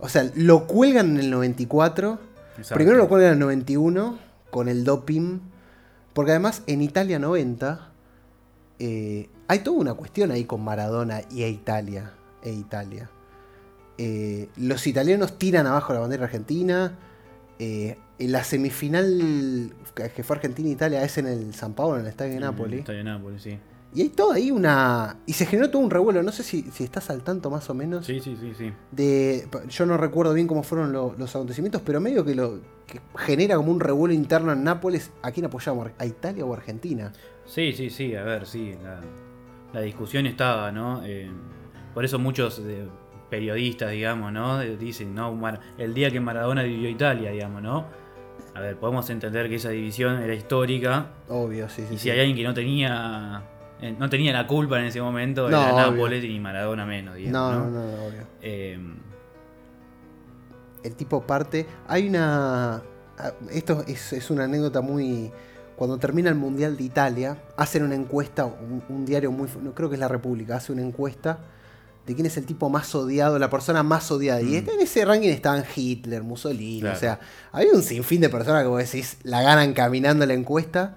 [0.00, 2.18] O sea, lo cuelgan en el 94.
[2.58, 2.74] Exacto.
[2.74, 4.18] Primero lo cuelgan en el 91
[4.50, 5.38] con el doping.
[6.12, 7.92] Porque además en Italia 90
[8.80, 12.12] eh, hay toda una cuestión ahí con Maradona y e Italia.
[12.42, 13.08] E Italia.
[13.98, 16.92] Eh, los italianos tiran abajo la bandera argentina.
[17.60, 19.72] eh, en la semifinal
[20.14, 22.80] que fue Argentina-Italia es en el San Paolo, en el estadio de Nápoles.
[22.80, 23.58] Estadio de Nápoles, sí.
[23.94, 25.16] Y hay todo ahí una.
[25.26, 26.22] Y se generó todo un revuelo.
[26.22, 28.04] No sé si, si estás al tanto más o menos.
[28.04, 28.70] Sí, sí, sí, sí.
[28.92, 33.00] De, yo no recuerdo bien cómo fueron lo- los acontecimientos, pero medio que lo que
[33.16, 35.10] genera como un revuelo interno en Nápoles.
[35.22, 35.88] ¿A quién apoyamos?
[35.98, 37.12] ¿A Italia o Argentina?
[37.46, 39.00] Sí, sí, sí, a ver, sí, la,
[39.72, 41.02] la discusión estaba, ¿no?
[41.06, 41.30] Eh,
[41.94, 42.86] por eso muchos eh,
[43.30, 44.60] periodistas, digamos, ¿no?
[44.60, 45.32] Eh, Dicen, ¿no?
[45.34, 47.86] Mar- el día que Maradona dividió Italia, digamos, ¿no?
[48.58, 51.94] A ver, podemos entender que esa división era histórica Obvio, sí, sí.
[51.94, 52.10] y si sí.
[52.10, 53.42] hay alguien que no tenía
[53.80, 55.90] eh, no tenía la culpa en ese momento, No, era obvio.
[55.92, 57.70] Nápoles y Maradona menos, digamos, no, ¿no?
[57.70, 58.26] no, no, obvio.
[58.42, 58.76] Eh,
[60.82, 61.64] El tipo parte.
[61.86, 62.82] Hay una.
[63.18, 65.30] ah, Esto es, es una anécdota muy.
[65.76, 69.48] Cuando termina el Mundial de Italia, hacen una encuesta, un, un diario muy.
[69.62, 71.38] no, creo que es La República, hace una encuesta
[72.08, 74.40] de quién es el tipo más odiado, la persona más odiada.
[74.40, 74.70] Y Mm.
[74.70, 76.96] en ese ranking estaban Hitler, Mussolini, Claro.
[76.96, 77.20] o sea,
[77.52, 80.96] había un sinfín de personas que vos decís, la ganan caminando la encuesta.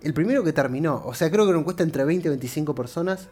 [0.00, 2.74] El primero que terminó, o sea, creo que era una encuesta entre 20 y 25
[2.74, 3.28] personas.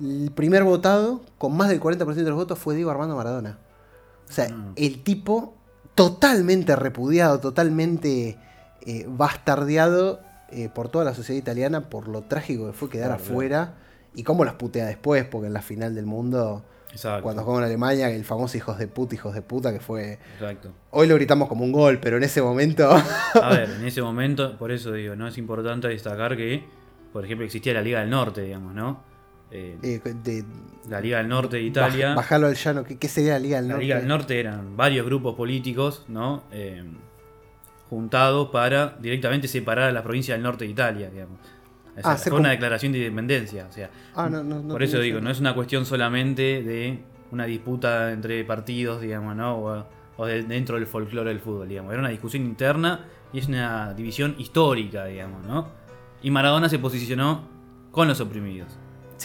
[0.00, 3.58] El primer votado, con más del 40% de los votos, fue Diego Armando Maradona.
[4.28, 4.72] O sea, Mm.
[4.76, 5.54] el tipo
[5.94, 8.38] totalmente repudiado, totalmente
[8.84, 13.22] eh, bastardeado eh, por toda la sociedad italiana por lo trágico que fue quedar Claro,
[13.24, 13.74] afuera
[14.14, 17.22] y cómo las putea después, porque en la final del mundo Exacto.
[17.22, 20.18] Cuando jugó en Alemania, el famoso hijos de puta, hijos de puta, que fue.
[20.34, 20.72] Exacto.
[20.90, 22.90] Hoy lo gritamos como un gol, pero en ese momento.
[22.90, 26.62] A ver, en ese momento, por eso digo, no es importante destacar que,
[27.10, 29.02] por ejemplo, existía la Liga del Norte, digamos, ¿no?
[29.50, 30.44] Eh, eh, de,
[30.90, 32.12] la Liga del Norte de Italia.
[32.12, 33.84] baj- bajarlo al llano, ¿qué, qué sería la Liga del La Norte?
[33.86, 36.42] Liga del Norte eran varios grupos políticos, ¿no?
[36.52, 36.84] Eh,
[37.88, 41.38] juntados para directamente separar a la provincia del norte de Italia, digamos.
[41.96, 43.66] O sea, Ah, fue una declaración de independencia.
[43.68, 47.02] O sea, Ah, no, no, no por eso digo, no es una cuestión solamente de
[47.30, 49.56] una disputa entre partidos, digamos, ¿no?
[49.58, 49.86] O,
[50.16, 51.92] o de- dentro del folclore del fútbol, digamos.
[51.92, 55.68] Era una discusión interna y es una división histórica, digamos, ¿no?
[56.22, 57.48] Y Maradona se posicionó
[57.90, 58.68] con los oprimidos.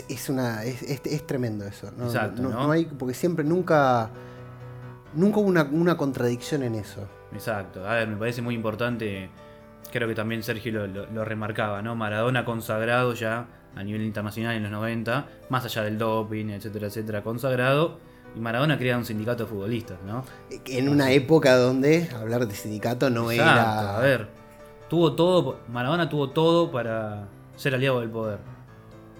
[0.09, 0.63] Es una.
[0.63, 1.91] Es, es- es tremendo eso.
[1.97, 2.63] No, Exacto, no, ¿no?
[2.67, 2.85] no hay.
[2.85, 4.09] Porque siempre nunca.
[5.13, 7.07] Nunca hubo una, una contradicción en eso.
[7.33, 7.87] Exacto.
[7.87, 9.29] A ver, me parece muy importante.
[9.91, 11.95] Creo que también Sergio lo, lo- lo remarcaba, ¿no?
[11.95, 17.23] Maradona consagrado ya a nivel internacional en los 90, más allá del doping, etcétera, etcétera,
[17.23, 17.99] consagrado.
[18.35, 20.23] Y Maradona crea un sindicato de futbolistas, ¿no?
[20.67, 23.97] En una época donde hablar de sindicato no Exacto, era.
[23.97, 24.27] A ver,
[24.89, 25.59] tuvo todo.
[25.69, 28.39] Maradona tuvo todo para ser aliado del poder.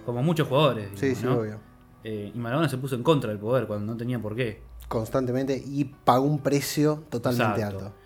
[0.04, 0.88] Como muchos jugadores.
[0.94, 1.34] Sí, digamos, sí, ¿no?
[1.36, 1.60] obvio.
[2.04, 4.62] Eh, y Maradona se puso en contra del poder cuando no tenía por qué.
[4.88, 7.86] Constantemente y pagó un precio totalmente Exacto.
[7.86, 7.96] alto.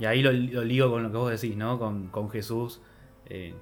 [0.00, 1.78] Y ahí lo, lo ligo con lo que vos decís, ¿no?
[1.78, 2.80] Con, con Jesús.
[3.26, 3.54] eh,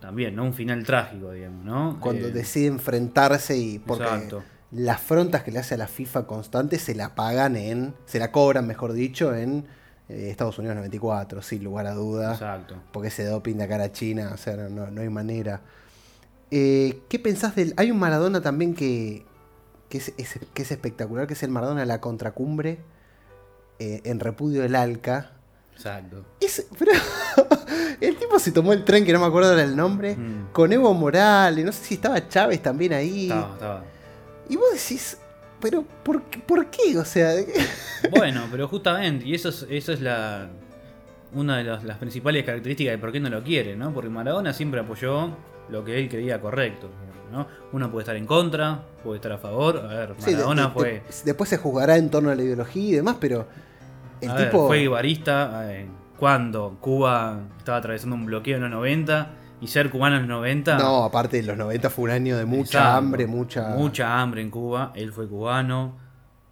[0.00, 0.44] también, ¿no?
[0.44, 1.98] Un final trágico, digamos, ¿no?
[2.00, 3.78] Cuando Eh, decide enfrentarse y.
[3.78, 4.42] Porque Exacto.
[4.70, 7.94] las frontas que le hace a la FIFA constante se la pagan en.
[8.04, 9.64] Se la cobran, mejor dicho, en
[10.10, 12.32] eh, Estados Unidos 94, sin lugar a duda.
[12.32, 12.76] Exacto.
[12.92, 15.62] Porque ese doping de cara a China, o sea, no, no hay manera.
[16.50, 17.72] Eh, ¿Qué pensás del.?
[17.78, 19.24] Hay un Maradona también que,
[19.88, 22.80] que, es, es- que es espectacular, que es el Maradona de la contracumbre
[23.78, 25.32] en repudio del Alca.
[25.76, 26.24] Exacto.
[26.40, 26.92] Es- pero
[28.00, 30.52] el tipo se tomó el tren, que no me acuerdo del nombre, Mm.
[30.52, 33.24] con Evo Morales, no sé si estaba Chávez también ahí.
[33.24, 33.84] Estaba, estaba.
[34.48, 35.18] Y vos decís,
[35.60, 36.96] pero ¿por, qué- por qué?
[36.98, 37.32] O sea,
[38.10, 40.48] Bueno, pero justamente, y eso es, eso es la
[41.32, 43.92] una de las, las principales características de por qué no lo quiere, ¿no?
[43.92, 45.30] Porque Maradona siempre apoyó
[45.68, 46.88] lo que él creía correcto,
[47.32, 47.48] ¿no?
[47.72, 49.78] Uno puede estar en contra, puede estar a favor.
[49.78, 52.42] A ver, sí, de- Maradona de- fue, de- después se juzgará en torno a la
[52.42, 53.48] ideología y demás, pero
[54.24, 54.66] el a ver, tipo...
[54.66, 55.86] fue guibarista eh,
[56.18, 60.78] cuando Cuba estaba atravesando un bloqueo en los 90 y ser cubano en los 90.
[60.78, 62.98] No, aparte de los 90 fue un año de mucha Exacto.
[62.98, 63.68] hambre, mucha...
[63.70, 64.92] Mucha hambre en Cuba.
[64.94, 65.96] Él fue cubano,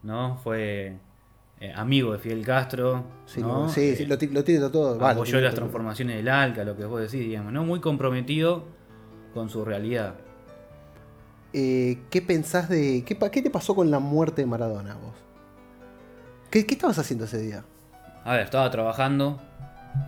[0.02, 0.36] ¿no?
[0.42, 0.96] Fue
[1.60, 3.04] eh, amigo de Fidel Castro.
[3.26, 3.64] Sí, ¿no?
[3.64, 5.04] lo- sí, sí, Eh, lo, ti- lo tiene todo.
[5.06, 5.60] apoyó las todo.
[5.62, 7.64] transformaciones del ALCA, lo que vos decís, digamos, ¿no?
[7.64, 8.64] Muy comprometido
[9.34, 10.14] con su realidad.
[11.52, 13.04] Eh, ¿Qué pensás de...
[13.04, 15.12] Qué te pasó con la muerte de Maradona vos?
[16.52, 17.64] ¿Qué, qué estabas haciendo ese día?
[18.24, 19.40] A ver, estaba trabajando.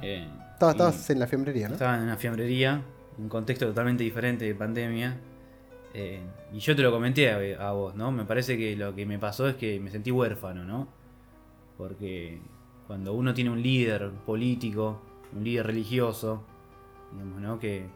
[0.03, 1.75] eh, Estabas, en la fiambrería, ¿no?
[1.75, 2.83] estaba en una fiambrería,
[3.19, 5.17] un contexto totalmente diferente de pandemia.
[5.95, 6.21] eh,
[6.53, 8.11] y yo te lo comenté a, a vos, ¿no?
[8.13, 10.87] Me parece que lo que me pasó es que me sentí huérfano, ¿no?
[11.79, 12.41] Porque
[12.87, 15.01] cuando uno tiene un líder político,
[15.35, 16.45] un líder religioso,
[17.13, 17.59] digamos, ¿no?
[17.59, 17.87] Que,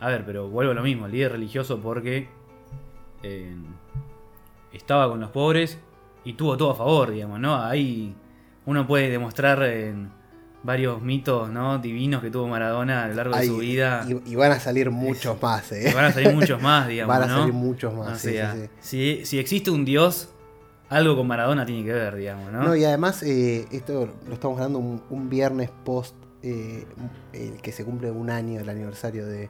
[0.00, 2.28] a ver, pero vuelvo a lo mismo, el líder religioso porque
[3.22, 3.56] eh,
[4.72, 5.78] estaba con los pobres
[6.24, 7.56] y tuvo todo a favor, digamos, ¿no?
[7.62, 8.14] Ahí
[8.66, 10.10] uno puede demostrar en
[10.62, 11.78] varios mitos, ¿no?
[11.78, 14.06] Divinos que tuvo Maradona a lo largo Ay, de su vida.
[14.08, 15.90] Y, y van a salir muchos más, ¿eh?
[15.90, 17.38] Y van a salir muchos más, digamos, Van a ¿no?
[17.40, 18.68] salir muchos más, O sí, sea, sí, sí.
[18.80, 20.30] Si, si existe un dios,
[20.88, 22.62] algo con Maradona tiene que ver, digamos, ¿no?
[22.62, 26.86] No, y además, eh, esto lo estamos hablando un, un viernes post eh,
[27.32, 29.48] el que se cumple un año del aniversario de.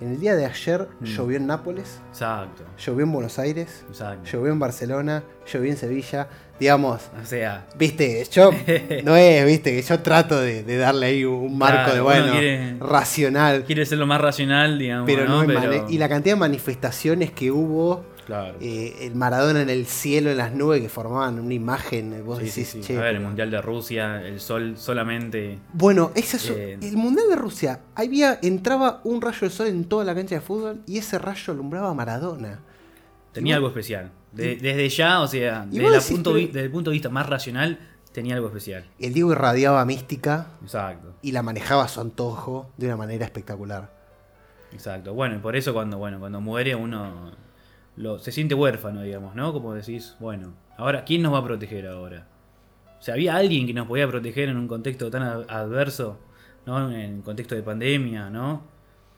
[0.00, 1.04] En el día de ayer Mm.
[1.04, 4.30] llovió en Nápoles, Exacto, llovió en Buenos Aires, exacto.
[4.30, 5.22] llovió en Barcelona,
[5.52, 6.28] llovió en Sevilla.
[6.58, 8.50] Digamos, O sea, viste, yo
[9.04, 12.32] no es, viste, que yo trato de, de darle ahí un marco Claro, de bueno,
[12.32, 13.64] quiere- racional.
[13.64, 15.40] quiere ser lo más racional, digamos, Pero no, ¿no?
[15.40, 18.58] hay Pero- mane- Y la cantidad de manifestaciones que hubo, Claro.
[18.60, 22.12] eh, el Maradona en el cielo, en las nubes, que formaban una imagen.
[22.12, 22.86] eh, Vos Sí, decís, sí, sí.
[22.88, 25.58] "Che, A ver, el Mundial de Rusia, el sol solamente...
[25.72, 29.84] Bueno, ese es- Eh, el Mundial de Rusia, había, entraba un rayo de sol en
[29.84, 32.60] toda la cancha de fútbol y ese rayo alumbraba a Maradona.
[33.32, 34.10] Tenía Y algo vos- especial.
[34.32, 37.78] De- desde ya, o sea, decís, punto pero- desde el punto de vista más racional,
[38.12, 38.84] tenía algo especial.
[38.98, 43.90] El Diego irradiaba mística Exacto, y la manejaba a su antojo de una manera espectacular.
[44.72, 45.14] exacto.
[45.14, 47.32] Bueno, y por eso cuando, bueno, cuando muere uno
[48.00, 49.52] lo, se siente huérfano, digamos, ¿no?
[49.52, 52.26] Como decís, bueno, ahora, ¿quién nos va a proteger ahora?
[52.98, 56.18] O sea, ¿había alguien que nos podía proteger en un contexto tan ad- adverso,
[56.66, 56.90] ¿no?
[56.90, 58.62] En un contexto de pandemia, ¿no?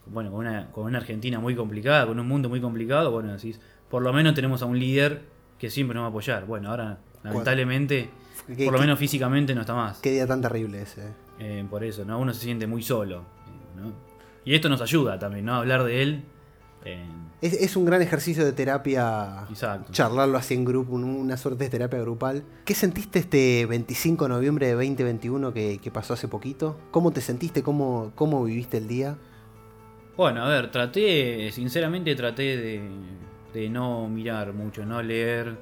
[0.05, 3.59] Bueno, con una, con una Argentina muy complicada, con un mundo muy complicado, bueno, decís,
[3.89, 5.21] por lo menos tenemos a un líder
[5.57, 6.45] que siempre nos va a apoyar.
[6.45, 8.09] Bueno, ahora, lamentablemente,
[8.47, 9.99] ¿Qué- por lo qué- menos físicamente no está más.
[9.99, 11.07] Qué día tan terrible ese.
[11.07, 11.11] eh.
[11.39, 12.19] Eh, por eso, ¿no?
[12.19, 13.23] Uno se siente muy solo.
[13.75, 13.91] ¿no?
[14.45, 15.53] Y esto nos ayuda también, ¿no?
[15.55, 16.23] A hablar de él
[16.85, 17.05] Eh,
[17.41, 19.45] Es, es un gran ejercicio de terapia.
[19.49, 19.91] Exacto.
[19.91, 22.43] Charlarlo así en grupo, un- una suerte de terapia grupal.
[22.63, 26.77] ¿Qué sentiste este 25 de noviembre de 2021 que, que pasó hace poquito?
[26.91, 27.61] ¿Cómo te sentiste?
[27.61, 29.17] ¿Cómo, cómo viviste el día?
[30.15, 32.89] Bueno, a ver, traté, sinceramente traté de,
[33.53, 35.57] de no mirar mucho, no leer.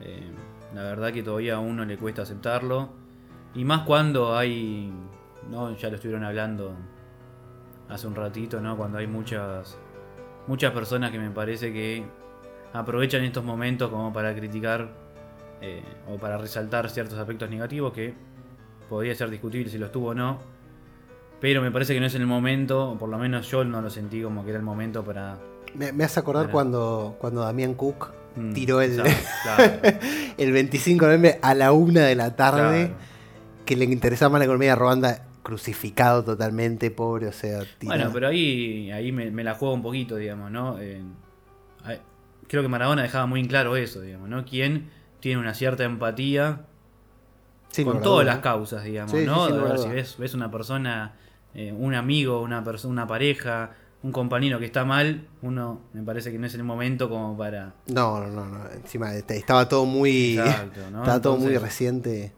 [0.00, 0.30] Eh,
[0.74, 2.88] la verdad que todavía a uno le cuesta aceptarlo.
[3.54, 4.90] Y más cuando hay,
[5.50, 6.74] no, ya lo estuvieron hablando
[7.90, 8.76] hace un ratito, ¿no?
[8.78, 9.76] Cuando hay muchas,
[10.46, 12.04] muchas personas que me parece que
[12.72, 14.88] aprovechan estos momentos como para criticar
[15.60, 18.14] eh, o para resaltar ciertos aspectos negativos que
[18.88, 20.38] podría ser discutible si los tuvo o no.
[21.40, 23.90] Pero me parece que no es el momento, o por lo menos yo no lo
[23.90, 25.38] sentí como que era el momento para.
[25.74, 29.10] Me, me hace acordar cuando, cuando Damián Cook Mm, tiró el, claro,
[29.42, 29.98] claro,
[30.38, 32.86] el 25 de noviembre a la una de la tarde.
[32.86, 33.12] claro.
[33.64, 37.98] Que le interesaba más la economía de Ruanda, crucificado totalmente, pobre, o sea, tirado.
[37.98, 40.78] Bueno, pero ahí, ahí me, me la juego un poquito, digamos, ¿no?
[40.80, 41.02] Eh,
[42.52, 44.44] creo que Maradona dejaba muy en claro eso, digamos, ¿no?
[44.44, 44.90] Quien
[45.20, 46.66] tiene una cierta empatía
[47.68, 49.50] Sin con todas las causas, digamos, Sí, ¿no?
[49.50, 51.14] ver, si ves, ves una persona,
[51.54, 53.70] eh, un amigo, una persona, una pareja,
[54.02, 57.72] un compañero que está mal, uno me parece que no es el momento como para.
[57.86, 58.70] No, no, no, no.
[58.70, 60.38] Encima este, estaba todo muy.
[60.38, 60.98] Exacto, ¿no?
[61.04, 62.32] estaba todo muy reciente.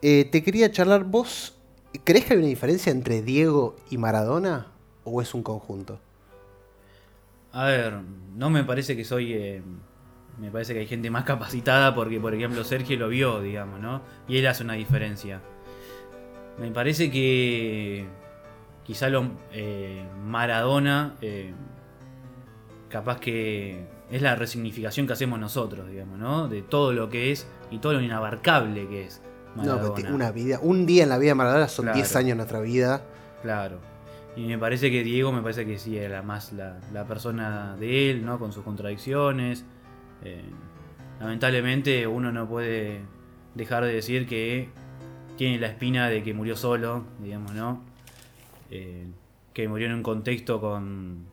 [0.00, 1.57] Eh, te quería charlar, ¿vos
[2.04, 4.66] crees que hay una diferencia entre Diego y Maradona?
[5.04, 5.98] ¿O es un conjunto?
[7.52, 7.94] A ver,
[8.36, 9.32] no me parece que soy.
[9.32, 9.62] eh,
[10.38, 14.02] me parece que hay gente más capacitada porque, por ejemplo, Sergio lo vio, digamos, ¿no?
[14.28, 15.40] Y él hace una diferencia.
[16.58, 18.06] Me parece que.
[18.84, 19.30] Quizá lo.
[19.52, 21.14] eh, Maradona.
[21.22, 21.52] eh,
[22.88, 23.86] capaz que.
[24.10, 26.48] Es la resignificación que hacemos nosotros, digamos, ¿no?
[26.48, 29.20] De todo lo que es y todo lo inabarcable que es.
[29.56, 31.96] No, pero una vida, un día en la vida de Maradona son Claro.
[31.96, 33.02] 10 años de nuestra vida.
[33.42, 33.78] Claro.
[34.36, 38.10] Y me parece que Diego, me parece que sí, era más la, la persona de
[38.10, 38.38] él, ¿no?
[38.38, 39.64] Con sus contradicciones.
[40.22, 40.44] Eh,
[41.20, 43.00] lamentablemente uno no puede
[43.54, 44.68] dejar de decir que
[45.36, 47.82] tiene la espina de que murió solo, digamos, ¿no?
[48.70, 49.06] Eh,
[49.52, 51.24] que murió en un contexto con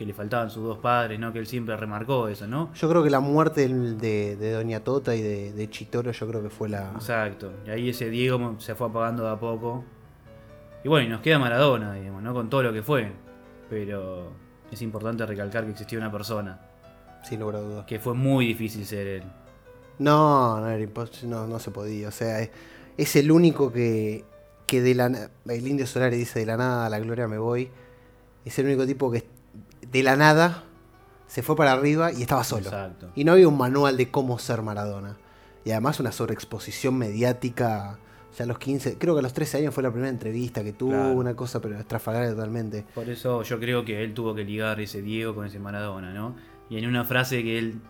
[0.00, 1.30] que le faltaban sus dos padres, ¿no?
[1.30, 2.72] Que él siempre remarcó eso, ¿no?
[2.72, 6.42] Yo creo que la muerte de, de Doña Tota y de, de Chitoro, yo creo
[6.42, 6.92] que fue la.
[6.94, 7.52] Exacto.
[7.66, 9.84] Y ahí ese Diego se fue apagando de a poco.
[10.82, 12.32] Y bueno, y nos queda Maradona, digamos, ¿no?
[12.32, 13.12] Con todo lo que fue.
[13.68, 14.32] Pero
[14.72, 16.58] es importante recalcar que existía una persona.
[17.22, 17.84] Sin lugar a dudas.
[17.84, 19.22] Que fue muy difícil ser él.
[19.98, 22.08] No, no, era impos- no, no se podía.
[22.08, 22.50] O sea, es,
[22.96, 24.24] es el único que,
[24.66, 27.68] que de la El Indio Solari dice: de la nada a la gloria me voy.
[28.46, 29.38] Es el único tipo que
[29.90, 30.64] de la nada
[31.26, 32.64] se fue para arriba y estaba solo.
[32.66, 33.10] Exacto.
[33.14, 35.16] Y no había un manual de cómo ser Maradona.
[35.64, 37.98] Y además una sobreexposición mediática.
[38.38, 40.72] Ya a los 15, creo que a los 13 años fue la primera entrevista que
[40.72, 41.10] tuvo, Claro.
[41.12, 42.84] una cosa pero estrafalaria totalmente.
[42.94, 46.36] Por eso yo creo que él tuvo que ligar ese Diego con ese Maradona, ¿no?
[46.68, 47.80] Y en una frase que él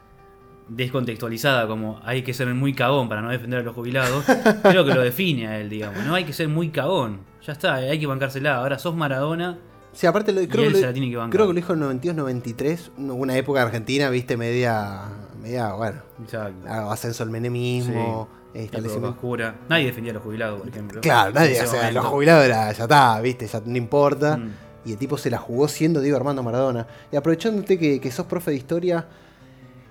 [0.68, 4.24] descontextualizada como hay que ser muy cagón para no defender a los jubilados,
[4.62, 6.14] creo que lo define a él, digamos, ¿no?
[6.14, 7.20] Hay que ser muy cagón.
[7.46, 8.56] Ya está, hay que bancársela.
[8.56, 9.58] Ahora sos Maradona.
[9.92, 14.08] Sí, aparte lo, creo, que lo, creo que lo dijo en 92-93, una época argentina,
[14.08, 15.02] viste, media,
[15.42, 16.68] media bueno, Exacto.
[16.68, 19.10] ascenso al menemismo, Época establecimiento...
[19.10, 19.56] oscura.
[19.68, 21.00] Nadie defendía a los jubilados, por ejemplo.
[21.00, 22.00] Claro, nadie, o sea, momento.
[22.00, 24.36] los jubilados era, ya está, viste, ya no importa.
[24.36, 24.50] Mm.
[24.84, 26.86] Y el tipo se la jugó siendo Diego Armando Maradona.
[27.12, 29.06] Y aprovechándote que, que sos profe de historia,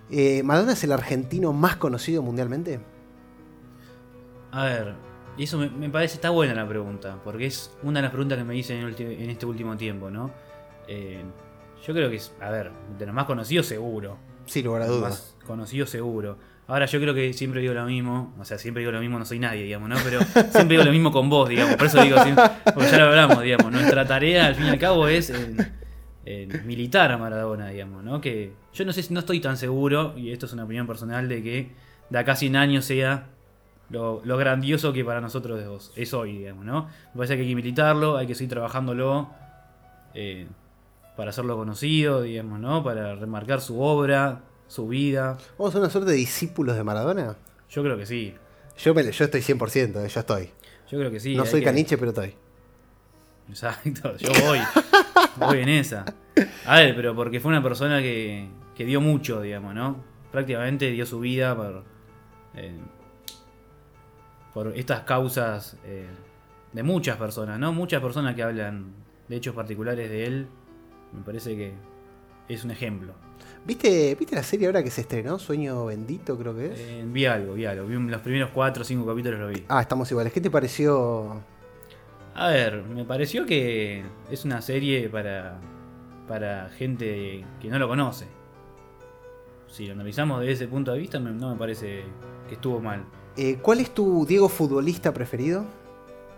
[0.10, 2.80] eh, ¿Maradona es el argentino más conocido mundialmente?
[4.52, 4.95] A ver,
[5.40, 8.38] y eso me, me parece, está buena la pregunta, porque es una de las preguntas
[8.38, 10.32] que me dicen en, este último tiempo, ¿no?
[10.86, 11.24] Eh,
[11.88, 14.18] yo creo que es, a ver, de los más conocidos seguro.
[14.46, 15.10] Sin lugar a dudas.
[15.10, 16.38] Más conocidos seguro.
[16.68, 19.24] Ahora yo creo que siempre digo lo mismo, o sea, siempre digo lo mismo, no
[19.24, 19.96] soy nadie, digamos, ¿no?
[20.04, 20.20] Pero
[20.52, 22.18] siempre digo lo mismo con vos, digamos, por eso digo,
[22.74, 25.56] porque ya lo hablamos, digamos, nuestra tarea al fin y al cabo es eh,
[26.26, 28.20] eh, militar a Maradona, digamos, ¿no?
[28.20, 31.42] Que yo no sé no estoy tan seguro, y esto es una opinión personal, de
[31.42, 31.72] que
[32.10, 33.30] de acá a 100 años sea
[33.90, 36.84] lo, lo grandioso que para nosotros es hoy, digamos, ¿no?
[37.14, 39.30] Me parece que hay que militarlo, hay que seguir trabajándolo
[40.14, 40.48] eh,
[41.16, 42.84] para hacerlo conocido, digamos, ¿no?
[42.84, 45.38] Para remarcar su obra, su vida.
[45.58, 47.36] ¿Vamos a ser una suerte de discípulos de Maradona?
[47.70, 48.36] Yo creo que sí.
[48.78, 50.50] Yo, me, yo estoy 100%, eh, yo estoy.
[50.90, 51.36] Yo creo que sí.
[51.36, 52.34] no soy que- caniche, pero estoy.
[53.50, 54.60] Exacto, yo voy.
[55.38, 56.06] voy en esa.
[56.66, 59.98] A ver, pero porque fue una persona que, que dio mucho, digamos, ¿no?
[60.32, 61.84] Prácticamente dio su vida por,
[62.56, 62.78] eh,
[64.54, 66.08] por estas causas eh,
[66.74, 67.74] de muchas personas, ¿no?
[67.74, 68.93] Muchas personas que hablan
[69.28, 70.47] de hechos particulares de él.
[71.14, 71.74] Me parece que
[72.47, 73.14] es un ejemplo.
[73.66, 75.38] ¿Viste, ¿Viste la serie ahora que se estrenó?
[75.38, 76.80] Sueño Bendito, creo que es.
[76.80, 77.86] Eh, vi algo, vi algo.
[77.86, 79.66] Vi los primeros cuatro o cinco capítulos lo vi.
[79.68, 80.34] Ah, estamos iguales.
[80.34, 81.41] ¿Qué te pareció?
[82.36, 85.60] A ver, me pareció que es una serie para,
[86.28, 88.28] para gente que no lo conoce.
[89.68, 92.04] Si lo analizamos desde ese punto de vista, no me parece
[92.47, 93.06] que estuvo mal.
[93.38, 95.65] Eh, ¿Cuál es tu Diego futbolista preferido?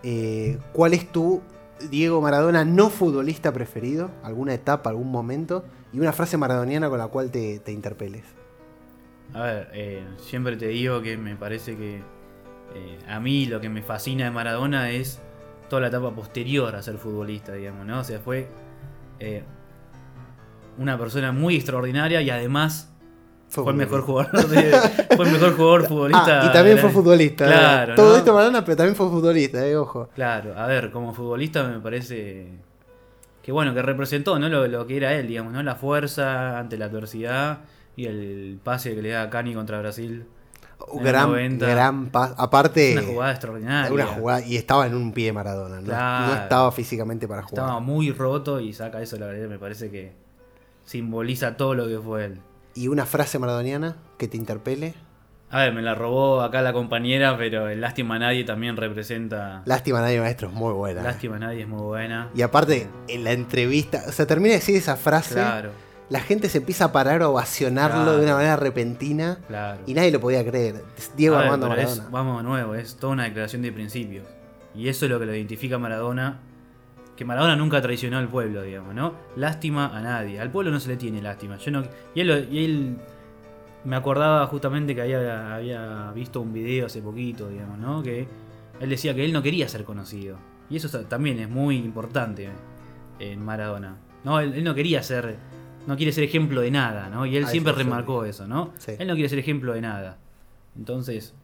[0.02, 1.42] Eh, ¿Cuál es tu
[1.90, 4.10] Diego Maradona no futbolista preferido?
[4.22, 5.64] ¿Alguna etapa, algún momento?
[5.92, 8.24] Y una frase maradoniana con la cual te, te interpeles.
[9.34, 12.02] A ver, eh, siempre te digo que me parece que
[13.06, 15.20] a mí lo que me fascina de Maradona es
[15.68, 18.00] toda la etapa posterior a ser futbolista, digamos, ¿no?
[18.00, 18.48] O sea, fue
[20.78, 22.91] una persona muy extraordinaria y además
[23.52, 24.72] fue, el mejor jugador de-
[25.16, 26.42] fue el mejor jugador futbolista.
[26.42, 27.46] Ah, y también fue futbolista.
[27.46, 28.16] Claro, Todo ¿no?
[28.16, 30.08] esto Maradona, pero también fue futbolista, eh, ojo.
[30.14, 32.48] Claro, a ver, como futbolista me parece
[33.42, 34.48] que bueno, que representó, ¿no?
[34.48, 35.62] Lo, lo que era él, digamos, ¿no?
[35.62, 37.58] La fuerza ante la adversidad
[37.96, 40.24] y el pase que le da a Cani contra Brasil.
[40.94, 41.66] el Gran, 90.
[41.66, 43.92] gran pas- Aparte, Una jugada extraordinaria.
[43.92, 45.80] una jugada- y estaba en un pie Maradona.
[45.80, 46.26] No, Claro.
[46.34, 47.64] no estaba físicamente para jugar.
[47.64, 50.12] Estaba muy roto y saca eso, la verdad, me parece que
[50.84, 52.40] simboliza todo lo que fue él.
[52.74, 54.94] ¿Y una frase maradoniana que te interpele?
[55.50, 59.62] A ver, me la robó acá la compañera, pero el Lástima a Nadie también representa.
[59.66, 61.02] Lástima, nadie maestro, es muy buena.
[61.02, 62.30] Lástima a Nadie es muy buena.
[62.34, 65.70] Y aparte, en la entrevista, o sea, termina de decir esa frase, Claro,
[66.08, 68.16] la gente se empieza a parar a ovacionarlo Claro.
[68.18, 69.80] de una manera repentina claro.
[69.86, 70.82] y nadie lo podía creer.
[71.16, 72.08] Diego A ver, Armando es- Maradona.
[72.10, 74.26] vamos de nuevo, es toda una declaración de principios.
[74.74, 76.40] Y eso es lo que lo identifica a Maradona.
[77.16, 79.14] Que Maradona nunca traicionó al pueblo, digamos, ¿no?
[79.36, 80.40] Lástima a nadie.
[80.40, 81.56] Al pueblo no se le tiene lástima.
[81.58, 81.82] Yo no,
[82.14, 82.96] y, él, y él
[83.84, 88.02] me acordaba justamente que había, había visto un video hace poquito, digamos, ¿no?
[88.02, 88.26] Que
[88.80, 90.38] él decía que él no quería ser conocido.
[90.70, 92.48] Y eso ta- también es muy importante
[93.18, 93.96] en Maradona.
[94.24, 95.36] No, él, él no quería ser.
[95.86, 97.26] No quiere ser ejemplo de nada, ¿no?
[97.26, 97.84] Y él Ah, siempre eso sí.
[97.84, 98.72] remarcó eso, ¿no?
[98.78, 98.92] Sí.
[98.98, 100.16] Él no quiere ser ejemplo de nada.
[100.78, 101.34] Entonces,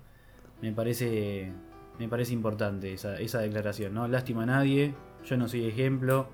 [0.63, 1.53] me parece
[1.99, 4.07] me parece importante esa, esa declaración, ¿no?
[4.07, 4.95] Lástima a nadie,
[5.25, 6.29] yo no soy ejemplo,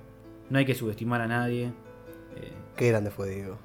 [0.50, 1.72] no hay que subestimar a nadie.
[2.36, 3.56] Eh, Qué grande fue Diego.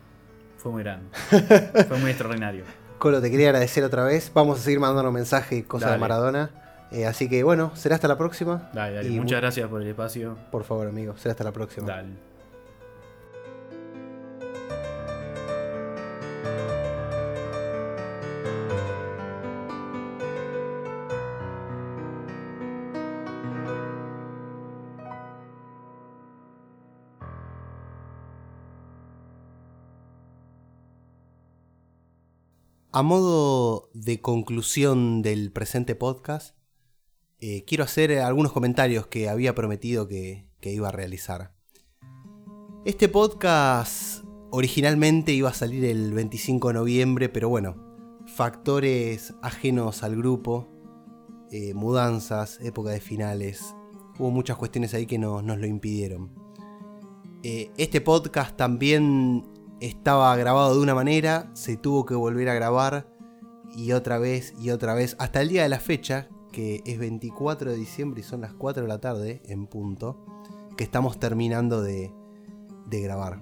[0.57, 1.07] fue muy grande.
[1.87, 2.63] fue muy extraordinario.
[2.97, 4.31] Colo, te quería agradecer otra vez.
[4.33, 5.97] Vamos a seguir mandando mensajes y cosas de.
[5.97, 6.49] Maradona.
[6.91, 8.69] Eh, así que bueno, será hasta la próxima.
[8.73, 9.09] Dale, dale.
[9.09, 10.37] Y Muchas mu- gracias por el espacio.
[10.51, 11.87] Por favor, amigo, será hasta la próxima.
[11.87, 12.09] Dale.
[32.91, 36.55] A modo de conclusión del presente podcast,
[37.39, 41.53] eh, quiero hacer eh, algunos comentarios que había prometido que, iba a realizar.
[42.85, 47.75] Este podcast originalmente iba a salir el 25 de noviembre, pero bueno,
[48.25, 50.67] factores ajenos al grupo,
[51.51, 53.75] eh, mudanzas, época de finales,
[54.17, 56.31] hubo muchas cuestiones ahí que no- nos lo impidieron.
[57.43, 63.07] Este podcast también estaba grabado de una manera, se tuvo que volver a grabar
[63.75, 67.71] y otra vez y otra vez hasta el día de la fecha, que es 24
[67.71, 70.25] de diciembre y son las 4 de la tarde en punto,
[70.75, 72.13] que estamos terminando de,
[72.87, 73.41] de grabar.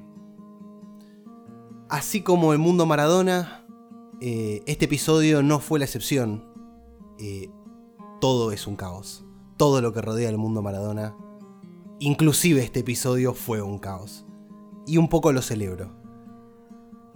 [1.89, 3.65] Así como el mundo Maradona,
[4.19, 6.43] eh, este episodio no fue la excepción.
[7.17, 7.49] Eh,
[8.19, 9.23] todo es un caos.
[9.55, 11.15] Todo lo que rodea el mundo Maradona,
[11.99, 14.25] inclusive este episodio, fue un caos.
[14.85, 15.96] Y un poco lo celebro.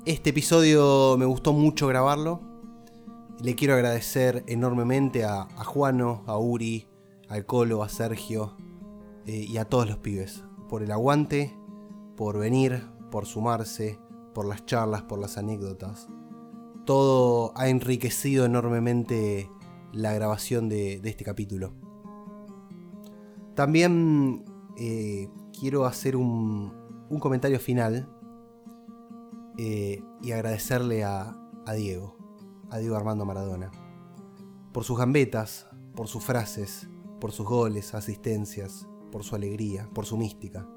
[0.05, 2.41] Este episodio me gustó mucho grabarlo.
[3.39, 6.87] Le quiero agradecer enormemente a, a Juano, a Uri,
[7.29, 8.57] al Colo, a Sergio
[9.27, 11.55] eh, y a todos los pibes por el aguante,
[12.17, 12.81] por venir,
[13.11, 13.99] por sumarse,
[14.33, 16.07] por las charlas, por las anécdotas.
[16.83, 19.51] Todo ha enriquecido enormemente
[19.93, 21.73] la grabación de, este capítulo.
[23.53, 24.45] También
[24.77, 25.29] eh,
[25.59, 26.73] quiero hacer un,
[27.07, 28.09] un comentario final
[29.57, 31.35] eh, y agradecerle a,
[31.65, 32.17] a Diego,
[32.69, 33.71] a Diego Armando Maradona,
[34.71, 36.89] por sus gambetas, por sus frases,
[37.19, 40.67] por sus goles, asistencias, por su alegría, por su mística.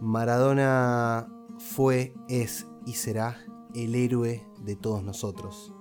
[0.00, 1.28] Maradona
[1.58, 3.38] fue, es y será
[3.74, 5.74] el héroe de todos nosotros.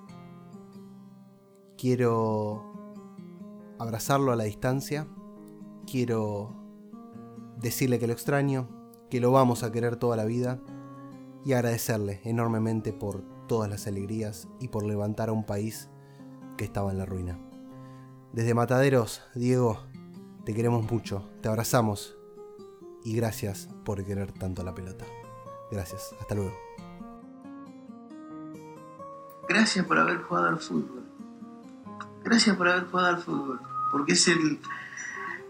[1.78, 2.64] Quiero
[3.78, 5.08] abrazarlo a la distancia,
[5.86, 6.56] quiero
[7.58, 8.70] decirle que lo extraño,
[9.10, 10.62] que lo vamos a querer toda la vida
[11.46, 15.90] y agradecerle enormemente por todas las alegrías y por levantar a un país
[16.58, 17.40] que estaba en la ruina.
[18.34, 19.80] Desde Mataderos, Diego,
[20.44, 22.18] te queremos mucho, te abrazamos
[23.04, 25.06] y gracias por querer tanto la pelota.
[25.72, 26.54] Gracias, hasta luego.
[29.48, 31.04] Gracias por haber jugado al fútbol.
[32.24, 33.60] Gracias por haber jugado al fútbol.
[33.92, 34.60] Porque es el,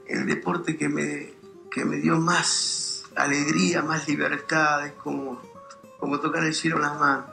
[0.08, 1.34] el deporte que me,
[1.72, 5.42] que me dio más, alegría, más libertad, es como,
[6.00, 7.26] como tocar el cielo en las manos.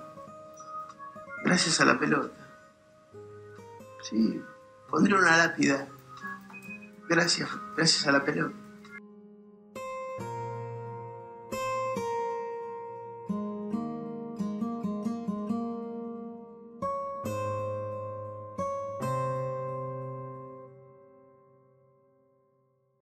[1.44, 2.34] Gracias a la pelota.
[4.02, 4.42] Sí,
[4.88, 5.88] pondré una lápida.
[7.08, 8.61] Gracias, gracias a la pelota.